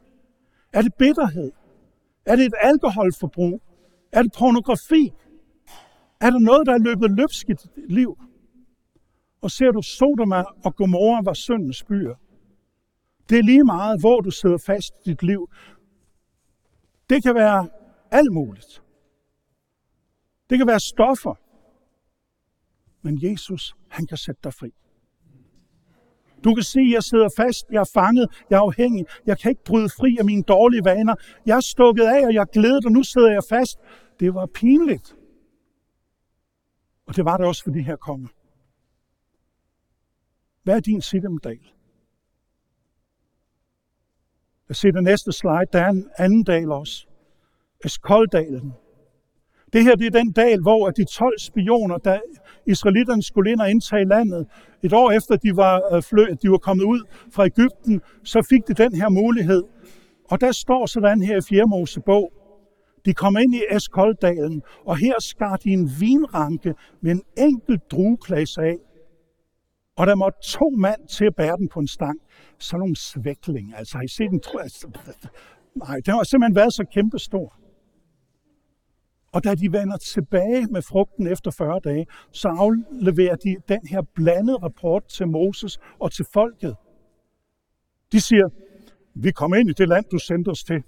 [0.72, 1.52] Er det bitterhed?
[2.26, 3.62] Er det et alkoholforbrug?
[4.12, 5.12] Er det pornografi?
[6.20, 8.18] Er der noget, der er løbet løbsk i dit liv?
[9.42, 12.14] Og ser du Sodoma og Gomorra var syndens byer?
[13.28, 15.50] Det er lige meget, hvor du sidder fast i dit liv.
[17.10, 17.68] Det kan være
[18.10, 18.82] alt muligt.
[20.50, 21.34] Det kan være stoffer.
[23.02, 24.70] Men Jesus, han kan sætte dig fri.
[26.44, 29.64] Du kan sige, jeg sidder fast, jeg er fanget, jeg er afhængig, jeg kan ikke
[29.64, 31.14] bryde fri af mine dårlige vaner.
[31.46, 33.78] Jeg er stukket af, og jeg glæder, og nu sidder jeg fast.
[34.20, 35.16] Det var pinligt.
[37.10, 38.28] Og det var det også for de her konger.
[40.62, 41.60] Hvad er din siddemdal?
[44.68, 45.66] Jeg ser det næste slide.
[45.72, 47.06] Der er en anden dal også.
[47.84, 48.72] Eskolddalen.
[49.72, 52.20] Det her det er den dal, hvor de 12 spioner, der
[52.66, 54.46] israelitterne skulle ind og indtage landet,
[54.82, 57.00] et år efter de var, øh, flø, de var kommet ud
[57.32, 59.62] fra Ægypten, så fik de den her mulighed.
[60.24, 61.66] Og der står sådan her i 4.
[61.66, 62.32] Mosebog,
[63.04, 68.60] de kom ind i Eskolddalen, og her skar de en vinranke med en enkelt drueklasse
[68.60, 68.76] af.
[69.96, 72.20] Og der måtte to mand til at bære den på en stang.
[72.58, 73.74] Sådan nogle svækling.
[73.76, 74.40] Altså, har I set den?
[75.74, 77.56] Nej, den har simpelthen været så kæmpestor.
[79.32, 84.02] Og da de vender tilbage med frugten efter 40 dage, så afleverer de den her
[84.14, 86.76] blandede rapport til Moses og til folket.
[88.12, 88.48] De siger,
[89.14, 90.82] vi kommer ind i det land, du sendte os til.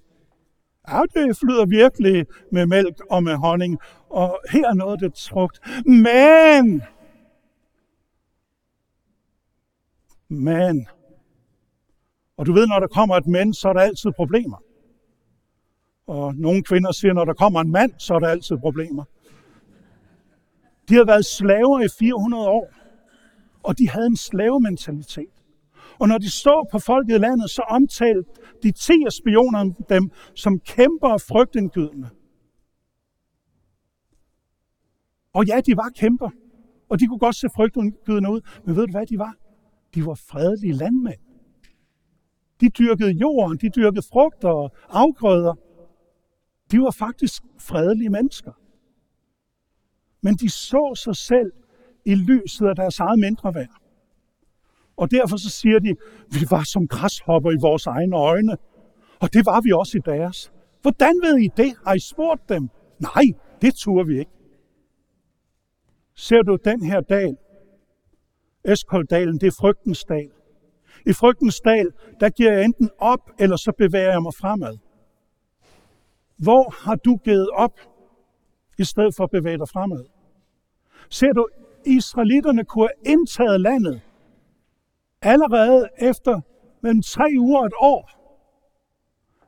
[0.88, 3.78] Ja, det flyder virkelig med mælk og med honning,
[4.10, 5.60] og her er noget, det trugt.
[5.86, 6.82] Men,
[10.28, 10.86] men,
[12.36, 14.62] og du ved, når der kommer et mænd, så er der altid problemer.
[16.06, 19.04] Og nogle kvinder siger, når der kommer en mand, så er der altid problemer.
[20.88, 22.70] De har været slaver i 400 år,
[23.62, 25.31] og de havde en slavementalitet.
[26.02, 28.30] Og når de så på folket i landet, så omtalte
[28.62, 32.08] de ti af spionerne dem som kæmper og frygtindgydende.
[35.32, 36.30] Og ja, de var kæmper,
[36.88, 39.34] og de kunne godt se frygtindgydende ud, men ved du hvad de var?
[39.94, 41.20] De var fredelige landmænd.
[42.60, 45.54] De dyrkede jorden, de dyrkede frugter og afgrøder.
[46.70, 48.52] De var faktisk fredelige mennesker.
[50.20, 51.52] Men de så sig selv
[52.04, 53.81] i lyset af deres eget mindre værd.
[54.96, 55.94] Og derfor så siger de,
[56.30, 58.56] vi var som græshopper i vores egne øjne.
[59.20, 60.52] Og det var vi også i deres.
[60.82, 61.74] Hvordan ved I det?
[61.86, 62.68] Har I spurgt dem?
[62.98, 63.24] Nej,
[63.62, 64.30] det turde vi ikke.
[66.14, 67.36] Ser du den her dal?
[68.64, 70.30] Eskolddalen, det er frygtens dal.
[71.06, 74.78] I frygtens dal, der giver jeg enten op, eller så bevæger jeg mig fremad.
[76.36, 77.80] Hvor har du givet op,
[78.78, 80.04] i stedet for at bevæge dig fremad?
[81.10, 81.48] Ser du,
[81.86, 84.00] israelitterne kunne have indtaget landet
[85.22, 86.40] allerede efter
[86.80, 88.10] mellem tre uger og et år.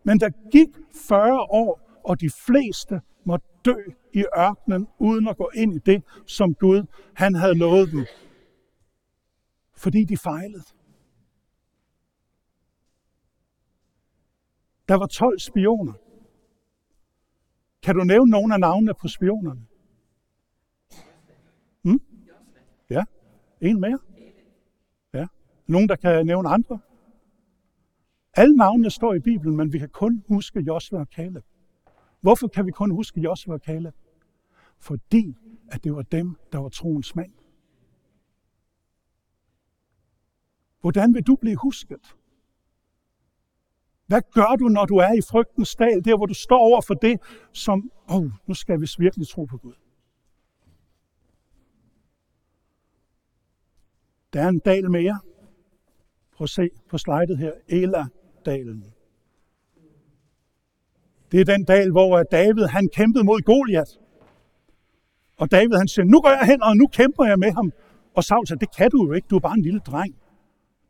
[0.05, 0.69] Men der gik
[1.09, 3.77] 40 år, og de fleste måtte dø
[4.13, 6.83] i ørkenen, uden at gå ind i det, som Gud
[7.15, 8.07] han havde lovet dem.
[9.77, 10.65] Fordi de fejlede.
[14.89, 15.93] Der var 12 spioner.
[17.83, 19.67] Kan du nævne nogle af navnene på spionerne?
[21.83, 22.01] Hmm?
[22.91, 23.05] Ja,
[23.61, 23.99] en mere.
[25.67, 26.79] Nogen, der kan nævne andre?
[28.35, 31.45] Alle navnene står i Bibelen, men vi kan kun huske Josua og Caleb.
[32.21, 33.95] Hvorfor kan vi kun huske Josua og Caleb?
[34.79, 35.37] Fordi
[35.69, 37.33] at det var dem, der var troens mand.
[40.81, 42.17] Hvordan vil du blive husket?
[44.07, 46.95] Hvad gør du, når du er i frygtens dal, der hvor du står over for
[46.95, 47.21] det,
[47.53, 49.75] som, åh, oh, nu skal vi virkelig tro på Gud.
[54.33, 55.21] Der er en dal mere.
[56.37, 57.53] Prøv at se på slidet her.
[57.69, 58.85] Eladalen.
[61.33, 63.99] Det er den dal, hvor øh, David han kæmpede mod Goliat.
[65.37, 67.73] Og David han siger, nu går jeg hen, og nu kæmper jeg med ham.
[68.15, 70.15] Og Saul siger, det kan du jo ikke, du er bare en lille dreng.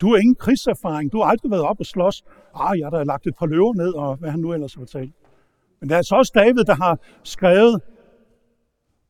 [0.00, 2.22] Du har ingen krigserfaring, du har aldrig været op og slås.
[2.54, 4.84] Ah, jeg har da lagt et par løver ned, og hvad han nu ellers har
[4.84, 5.14] talt.
[5.80, 7.82] Men det er altså også David, der har skrevet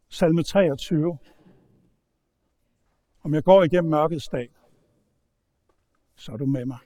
[0.08, 1.18] salme 23.
[3.22, 4.48] Om jeg går igennem mørkets dag,
[6.16, 6.78] så er du med mig.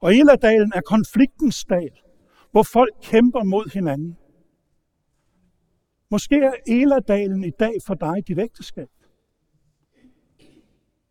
[0.00, 1.90] Og Eladalen er konfliktens dal,
[2.50, 4.18] hvor folk kæmper mod hinanden.
[6.10, 8.88] Måske er Eladalen i dag for dig dit ægteskab.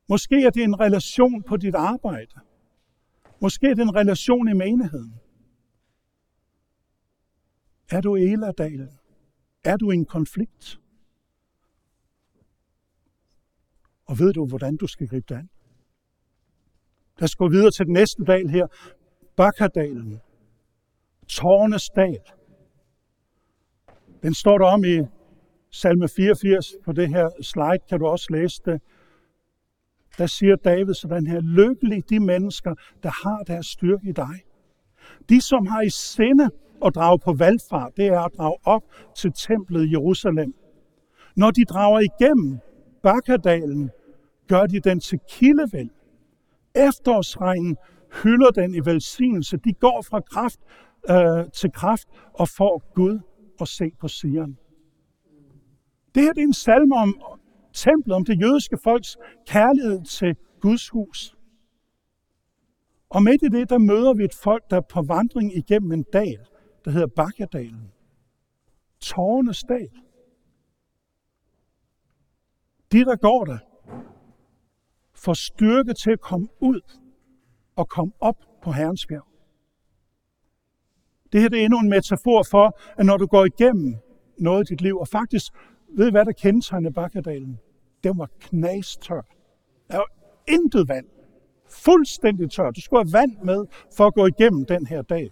[0.09, 2.39] Måske er det en relation på dit arbejde.
[3.41, 5.13] Måske er det en relation i menigheden.
[7.91, 8.99] Er du Eladalen?
[9.63, 10.79] Er du i en konflikt?
[14.05, 15.49] Og ved du, hvordan du skal gribe det an?
[17.19, 18.67] Lad os gå videre til den næste dal her.
[19.35, 20.21] Bakkerdalen.
[21.27, 22.19] Tårnes dal.
[24.23, 25.01] Den står der om i
[25.71, 28.81] salme 84 på det her slide, kan du også læse det.
[30.17, 34.35] Der siger David sådan her, lykkelige de mennesker, der har deres styrke i dig.
[35.29, 36.49] De, som har i sinde
[36.85, 38.83] at drage på valgfart, det er at drage op
[39.15, 40.53] til templet i Jerusalem.
[41.35, 42.59] Når de drager igennem
[43.03, 43.91] Bakkerdalen,
[44.47, 45.89] gør de den til kildevæld.
[46.75, 47.77] Efterårsregnen
[48.23, 49.57] hylder den i velsignelse.
[49.57, 50.59] De går fra kraft
[51.09, 53.19] øh, til kraft og får Gud
[53.61, 54.57] at se på Sion.
[56.15, 57.21] Det her det er en salme om
[57.73, 59.17] templet, om det jødiske folks
[59.47, 61.37] kærlighed til Guds hus.
[63.09, 66.03] Og midt i det, der møder vi et folk, der er på vandring igennem en
[66.13, 66.45] dal,
[66.85, 67.91] der hedder Bakkadalen.
[68.99, 69.89] Tårnes dal.
[72.91, 73.57] De, der går der,
[75.25, 76.81] får styrke til at komme ud
[77.75, 79.27] og komme op på Herrens bjerg.
[81.31, 83.95] Det her det er endnu en metafor for, at når du går igennem
[84.37, 85.53] noget i dit liv, og faktisk,
[85.97, 87.59] ved hvad der kendetegner Bakkadalen?
[88.03, 89.21] Den var knastør.
[89.89, 90.11] Der var
[90.47, 91.05] intet vand.
[91.69, 92.71] Fuldstændig tør.
[92.71, 93.65] Du skulle have vand med
[93.97, 95.31] for at gå igennem den her dal.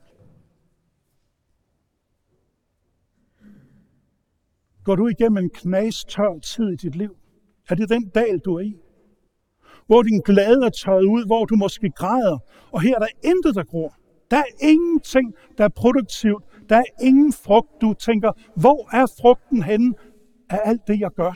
[4.83, 7.17] Går du igennem en knastør tid i dit liv?
[7.69, 8.82] Er det den dal, du er i?
[9.87, 12.37] Hvor din glæde er tørret ud, hvor du måske græder,
[12.71, 13.95] og her er der intet, der gror.
[14.31, 16.43] Der er ingenting, der er produktivt.
[16.69, 19.93] Der er ingen frugt, du tænker, hvor er frugten henne
[20.49, 21.33] af alt det, jeg gør?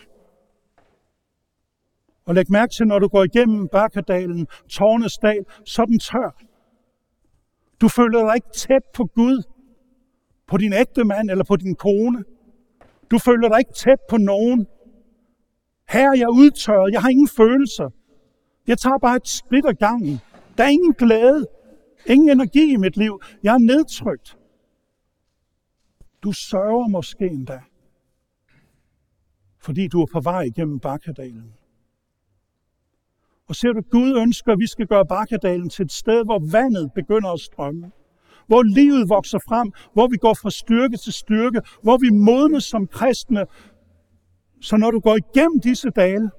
[2.25, 6.43] Og læg mærke til, når du går igennem Bakkadalen, Tårnesdal, så er den tør.
[7.81, 9.43] Du føler dig ikke tæt på Gud,
[10.47, 12.23] på din ægte mand eller på din kone.
[13.11, 14.67] Du føler dig ikke tæt på nogen.
[15.89, 17.89] Her er jeg udtørret, jeg har ingen følelser.
[18.67, 20.19] Jeg tager bare et skridt ad gangen.
[20.57, 21.47] Der er ingen glæde,
[22.05, 23.21] ingen energi i mit liv.
[23.43, 24.37] Jeg er nedtrykt.
[26.23, 27.61] Du sørger måske endda,
[29.59, 31.53] fordi du er på vej igennem Bakkadalen.
[33.47, 36.91] Og ser du, Gud ønsker, at vi skal gøre Bakkadalen til et sted, hvor vandet
[36.95, 37.91] begynder at strømme.
[38.47, 42.87] Hvor livet vokser frem, hvor vi går fra styrke til styrke, hvor vi modnes som
[42.87, 43.45] kristne.
[44.61, 46.31] Så når du går igennem disse dale,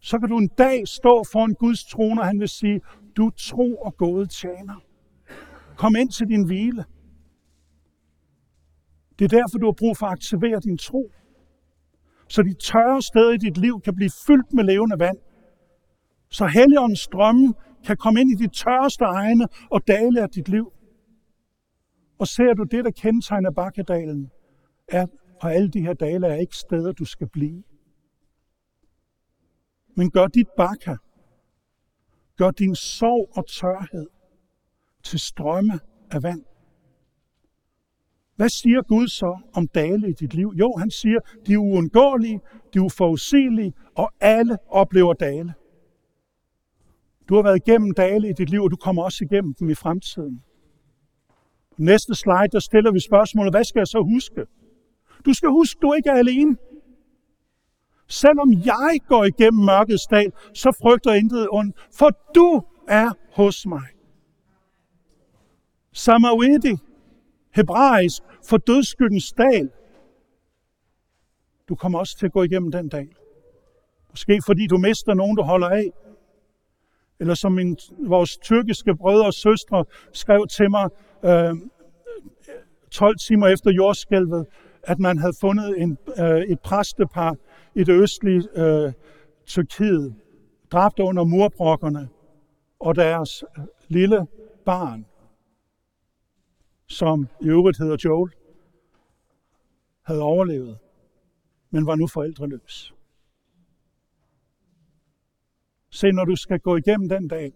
[0.00, 2.80] så kan du en dag stå foran Guds trone, og han vil sige,
[3.16, 4.84] du tro og gode tjener.
[5.76, 6.84] Kom ind til din hvile.
[9.18, 11.12] Det er derfor, du har brug for at aktivere din tro.
[12.28, 15.18] Så de tørre steder i dit liv kan blive fyldt med levende vand.
[16.30, 17.54] Så Helligåndens strømme
[17.86, 20.72] kan komme ind i de tørreste egne og dale af dit liv.
[22.18, 24.30] Og ser du det, der kendetegner Bakkedalen,
[24.88, 25.06] er,
[25.40, 27.62] og alle de her dale er ikke steder, du skal blive.
[29.98, 30.96] Men gør dit bakker,
[32.36, 34.06] gør din sorg og tørhed
[35.02, 35.80] til strømme
[36.10, 36.44] af vand.
[38.36, 40.52] Hvad siger Gud så om dale i dit liv?
[40.58, 42.40] Jo, han siger, de er uundgåelige,
[42.74, 45.54] de er uforudsigelige, og alle oplever dale.
[47.28, 49.74] Du har været igennem dale i dit liv, og du kommer også igennem dem i
[49.74, 50.42] fremtiden.
[51.70, 54.46] På næste slide, der stiller vi spørgsmålet, hvad skal jeg så huske?
[55.24, 56.56] Du skal huske, du ikke er alene.
[58.08, 63.86] Selvom jeg går igennem mørkets dal, så frygter intet ondt, for du er hos mig.
[65.92, 66.76] Samawidi,
[67.54, 69.70] hebraisk, for dødskyggens dal.
[71.68, 73.08] Du kommer også til at gå igennem den dal.
[74.10, 75.90] Måske fordi du mister nogen, du holder af.
[77.20, 80.88] Eller som min, vores tyrkiske brødre og søstre skrev til mig
[81.24, 81.54] øh,
[82.90, 84.46] 12 timer efter jordskælvet,
[84.82, 87.36] at man havde fundet en, øh, et præstepar
[87.78, 88.92] i det østlige øh,
[89.46, 90.14] Tyrkiet,
[90.70, 92.08] dræbt under murbrokkerne,
[92.78, 94.26] og deres øh, lille
[94.64, 95.06] barn,
[96.86, 98.32] som i øvrigt hedder Joel,
[100.02, 100.78] havde overlevet,
[101.70, 102.94] men var nu forældreløs.
[105.90, 107.52] Se, når du skal gå igennem den dag,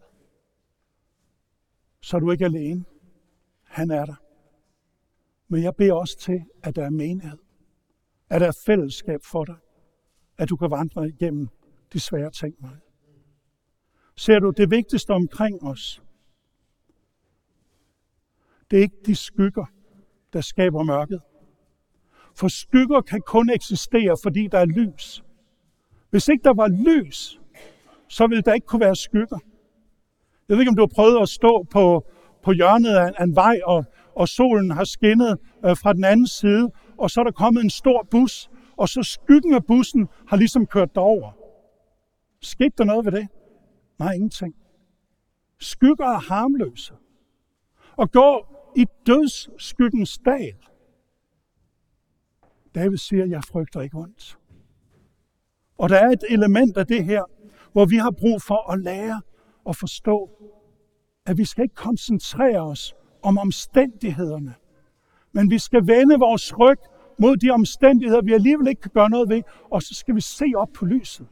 [2.01, 2.85] så er du ikke alene.
[3.63, 4.23] Han er der.
[5.49, 7.39] Men jeg beder også til, at der er menighed.
[8.29, 9.57] At der er fællesskab for dig.
[10.39, 11.49] At du kan vandre igennem
[11.93, 12.71] de svære ting med.
[14.17, 16.03] Ser du det vigtigste omkring os?
[18.71, 19.65] Det er ikke de skygger,
[20.33, 21.21] der skaber mørket.
[22.35, 25.25] For skygger kan kun eksistere, fordi der er lys.
[26.11, 27.41] Hvis ikke der var lys,
[28.09, 29.39] så ville der ikke kunne være skygger.
[30.49, 32.07] Jeg ved ikke, om du har prøvet at stå på,
[32.43, 33.85] på hjørnet af, af en vej, og,
[34.17, 37.71] og solen har skinnet øh, fra den anden side, og så er der kommet en
[37.71, 41.33] stor bus, og så skyggen af bussen har ligesom kørt derover.
[42.41, 43.29] Skete der noget ved det?
[43.99, 44.55] Nej, ingenting.
[45.59, 46.95] Skygger er harmløse.
[47.97, 48.47] Og gå
[48.77, 50.57] i dødsskyggens dal.
[52.75, 54.39] David siger, jeg frygter ikke ondt.
[55.79, 57.23] Og der er et element af det her,
[57.73, 59.23] hvor vi har brug for at lære
[59.65, 60.31] og forstå,
[61.27, 64.55] at vi skal ikke koncentrere os om omstændighederne,
[65.33, 66.79] men vi skal vende vores ryg
[67.23, 70.47] mod de omstændigheder, vi alligevel ikke kan gøre noget ved, og så skal vi se
[70.57, 71.27] op på lyset.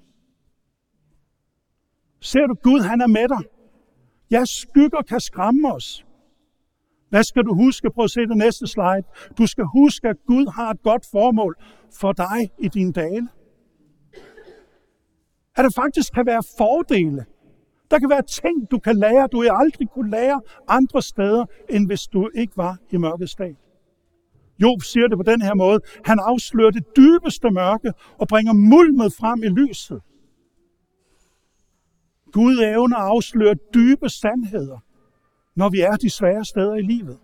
[2.20, 3.42] Ser du Gud, han er med dig.
[4.30, 6.06] Ja, skygger kan skræmme os.
[7.08, 7.90] Hvad skal du huske?
[7.90, 9.04] Prøv at se det næste slide.
[9.38, 11.54] Du skal huske, at Gud har et godt formål
[12.00, 13.28] for dig i din dage.
[15.56, 17.24] At der faktisk kan være fordele.
[17.90, 22.02] Der kan være ting, du kan lære, du aldrig kunne lære andre steder, end hvis
[22.06, 23.56] du ikke var i mørkets dal.
[24.60, 25.80] Job siger det på den her måde.
[26.04, 30.00] Han afslører det dybeste mørke og bringer mulmet frem i lyset.
[32.32, 34.78] Gud evner at afsløre dybe sandheder,
[35.54, 37.18] når vi er de svære steder i livet.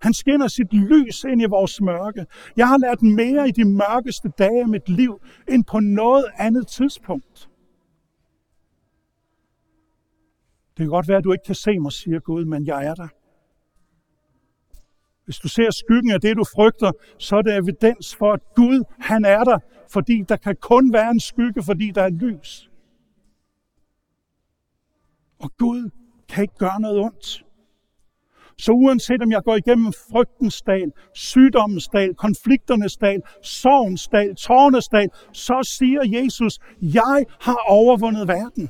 [0.00, 2.26] Han skinner sit lys ind i vores mørke.
[2.56, 6.66] Jeg har lært mere i de mørkeste dage af mit liv, end på noget andet
[6.66, 7.48] tidspunkt.
[10.76, 12.94] Det kan godt være, at du ikke kan se mig, siger Gud, men jeg er
[12.94, 13.08] der.
[15.24, 18.84] Hvis du ser skyggen af det, du frygter, så er det evidens for, at Gud,
[19.00, 19.58] han er der,
[19.92, 22.70] fordi der kan kun være en skygge, fordi der er lys.
[25.38, 25.90] Og Gud
[26.28, 27.44] kan ikke gøre noget ondt.
[28.58, 34.88] Så uanset om jeg går igennem frygtens dal, sygdommens dal, konflikternes dal, sorgens dal, tårnes
[34.88, 38.68] dal, så siger Jesus, jeg har overvundet verden.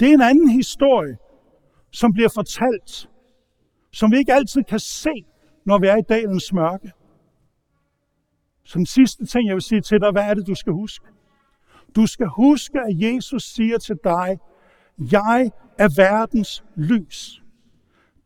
[0.00, 1.16] Det er en anden historie,
[1.92, 3.08] som bliver fortalt,
[3.92, 5.24] som vi ikke altid kan se,
[5.64, 6.92] når vi er i dalens mørke.
[8.64, 11.06] Så den sidste ting, jeg vil sige til dig, hvad er det, du skal huske?
[11.96, 14.38] Du skal huske, at Jesus siger til dig,
[14.98, 17.42] jeg er verdens lys.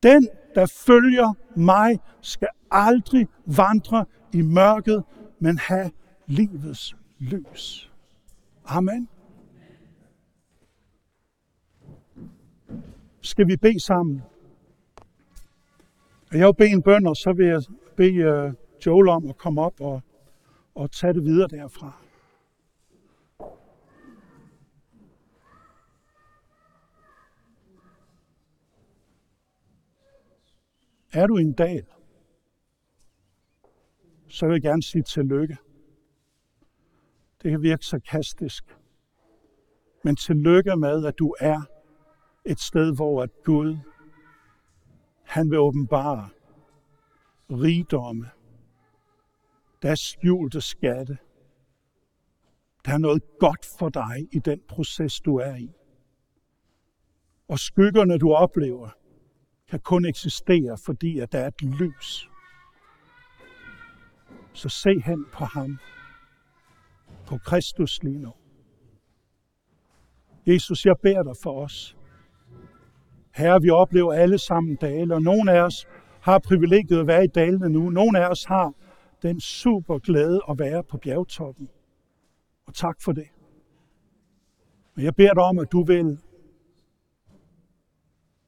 [0.02, 5.04] Den, der følger mig, skal aldrig vandre i mørket,
[5.38, 5.90] men have
[6.26, 7.92] livets lys.
[8.64, 9.08] Amen.
[13.20, 14.22] Skal vi bede sammen?
[16.32, 17.62] Jeg vil bede en bøn, og så vil jeg
[17.96, 18.52] bede øh,
[18.86, 20.00] Joel om at komme op og,
[20.74, 22.02] og tage det videre derfra.
[31.12, 31.86] Er du en dal,
[34.28, 35.56] så vil jeg gerne sige tillykke.
[37.42, 38.76] Det kan virke sarkastisk.
[40.04, 41.60] Men tillykke med, at du er
[42.44, 43.76] et sted, hvor at Gud,
[45.26, 46.28] han vil åbenbare
[47.50, 48.30] rigdomme.
[49.82, 51.18] Der er skjulte skatte.
[52.84, 55.70] Der er noget godt for dig i den proces, du er i.
[57.48, 58.88] Og skyggerne, du oplever,
[59.68, 62.28] kan kun eksistere, fordi at der er et lys.
[64.52, 65.78] Så se hen på ham,
[67.26, 68.32] på Kristus lige nu.
[70.46, 71.95] Jesus, jeg beder dig for os.
[73.36, 75.86] Herre, vi oplever alle sammen dale, og nogle af os
[76.20, 77.90] har privilegiet at være i dalene nu.
[77.90, 78.72] Nogle af os har
[79.22, 81.68] den super glæde at være på bjergtoppen.
[82.66, 83.28] Og tak for det.
[84.94, 86.18] Men jeg beder dig om, at du vil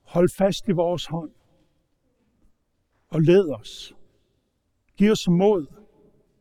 [0.02, 1.30] holde fast i vores hånd
[3.08, 3.94] og led os.
[4.96, 5.66] Giv os mod.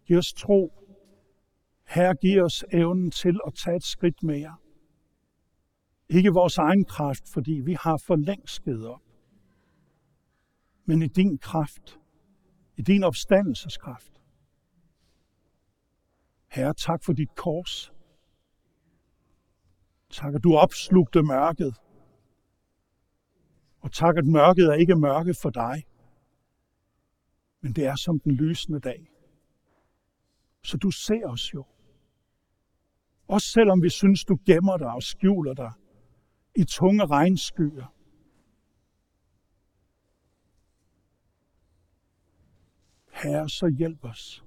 [0.05, 0.73] Giv os tro.
[1.85, 4.55] Herre, giv os evnen til at tage et skridt mere.
[6.09, 9.01] Ikke vores egen kraft, fordi vi har for længst givet op.
[10.85, 11.99] Men i din kraft,
[12.77, 14.21] i din opstandelseskraft.
[16.47, 17.93] Herre, tak for dit kors.
[20.09, 21.75] Tak, at du opslugte mørket.
[23.79, 25.85] Og tak, at mørket er ikke mørke for dig,
[27.61, 29.11] men det er som den lysende dag.
[30.63, 31.65] Så du ser os jo.
[33.27, 35.71] Også selvom vi synes, du gemmer dig og skjuler dig
[36.57, 37.93] i tunge regnskyer.
[43.11, 44.43] Herre, så hjælp os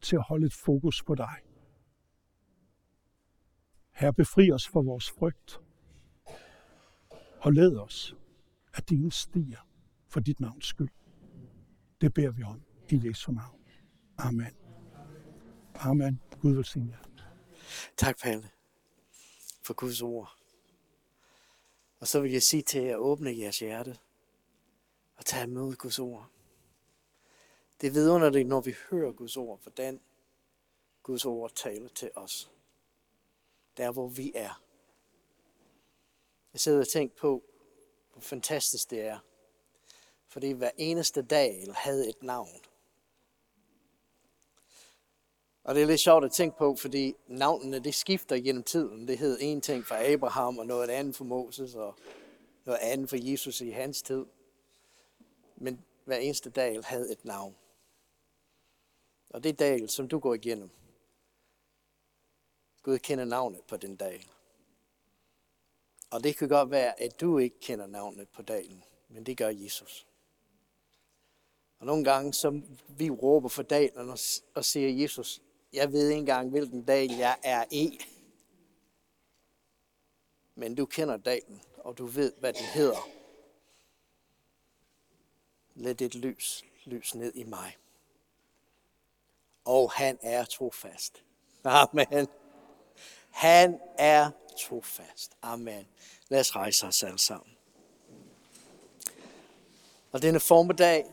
[0.00, 1.36] til at holde et fokus på dig.
[3.90, 5.60] Herre, befri os fra vores frygt.
[7.40, 8.16] Og led os,
[8.74, 9.68] af dine stier
[10.08, 10.90] for dit navns skyld.
[12.00, 13.60] Det beder vi om i Jesu navn.
[14.18, 14.54] Amen.
[15.74, 16.20] Amen.
[16.40, 17.24] Gud velsigne jer.
[17.96, 18.48] Tak, Palle,
[19.62, 20.45] for Guds ord.
[22.00, 23.98] Og så vil jeg sige til jer, at åbne jeres hjerte
[25.16, 26.30] og tage imod Guds ord.
[27.80, 30.00] Det er vidunderligt, når vi hører Guds ord, hvordan
[31.02, 32.50] Guds ord taler til os.
[33.76, 34.62] Der, hvor vi er.
[36.52, 37.44] Jeg sidder og tænker på,
[38.12, 39.18] hvor fantastisk det er.
[40.26, 42.60] Fordi hver eneste dag havde et navn.
[45.66, 49.08] Og det er lidt sjovt at tænke på, fordi navnene det skifter gennem tiden.
[49.08, 51.94] Det hed en ting for Abraham, og noget andet for Moses, og
[52.64, 54.24] noget andet for Jesus i hans tid.
[55.56, 57.56] Men hver eneste dag havde et navn.
[59.30, 60.70] Og det er dal, som du går igennem.
[62.82, 64.26] Gud kender navnet på den dal.
[66.10, 69.48] Og det kan godt være, at du ikke kender navnet på dalen, men det gør
[69.48, 70.06] Jesus.
[71.78, 74.10] Og nogle gange, så vi råber for dalen
[74.54, 75.42] og siger, Jesus,
[75.76, 78.00] jeg ved ikke engang, hvilken dal jeg er i.
[80.54, 83.08] Men du kender dalen, og du ved, hvad den hedder.
[85.74, 87.76] Lad dit lys lys ned i mig.
[89.64, 91.22] Og han er trofast.
[91.64, 92.28] Amen.
[93.30, 95.36] Han er trofast.
[95.42, 95.86] Amen.
[96.28, 97.56] Lad os rejse os alle sammen.
[100.12, 101.06] Og denne formiddag,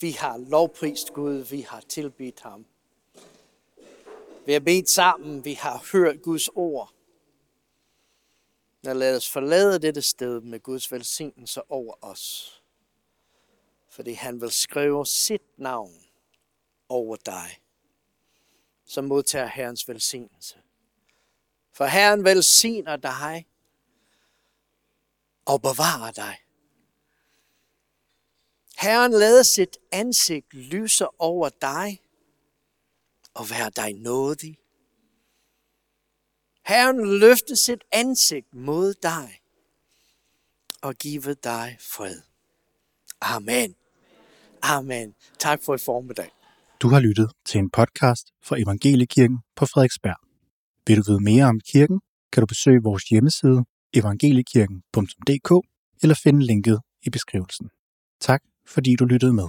[0.00, 2.66] vi har lovprist Gud, vi har tilbedt ham.
[4.46, 6.94] Vi har bedt sammen, vi har hørt Guds ord.
[8.82, 12.58] Lad lad os forlade dette sted med Guds velsignelse over os.
[13.88, 16.04] Fordi han vil skrive sit navn
[16.88, 17.60] over dig,
[18.84, 20.56] som modtager Herrens velsignelse.
[21.72, 23.46] For Herren velsigner dig
[25.44, 26.36] og bevarer dig.
[28.78, 32.02] Herren lader sit ansigt lyse over dig
[33.34, 34.56] og være dig nådig.
[36.66, 39.38] Herren løfte sit ansigt mod dig
[40.82, 42.20] og give dig fred.
[43.20, 43.74] Amen.
[44.62, 45.14] Amen.
[45.38, 46.30] Tak for i formiddag.
[46.80, 50.16] Du har lyttet til en podcast fra Evangeliekirken på Frederiksberg.
[50.86, 52.00] Vil du vide mere om kirken,
[52.32, 55.50] kan du besøge vores hjemmeside evangeliekirken.dk
[56.02, 57.70] eller finde linket i beskrivelsen.
[58.20, 59.48] Tak fordi du lyttede med.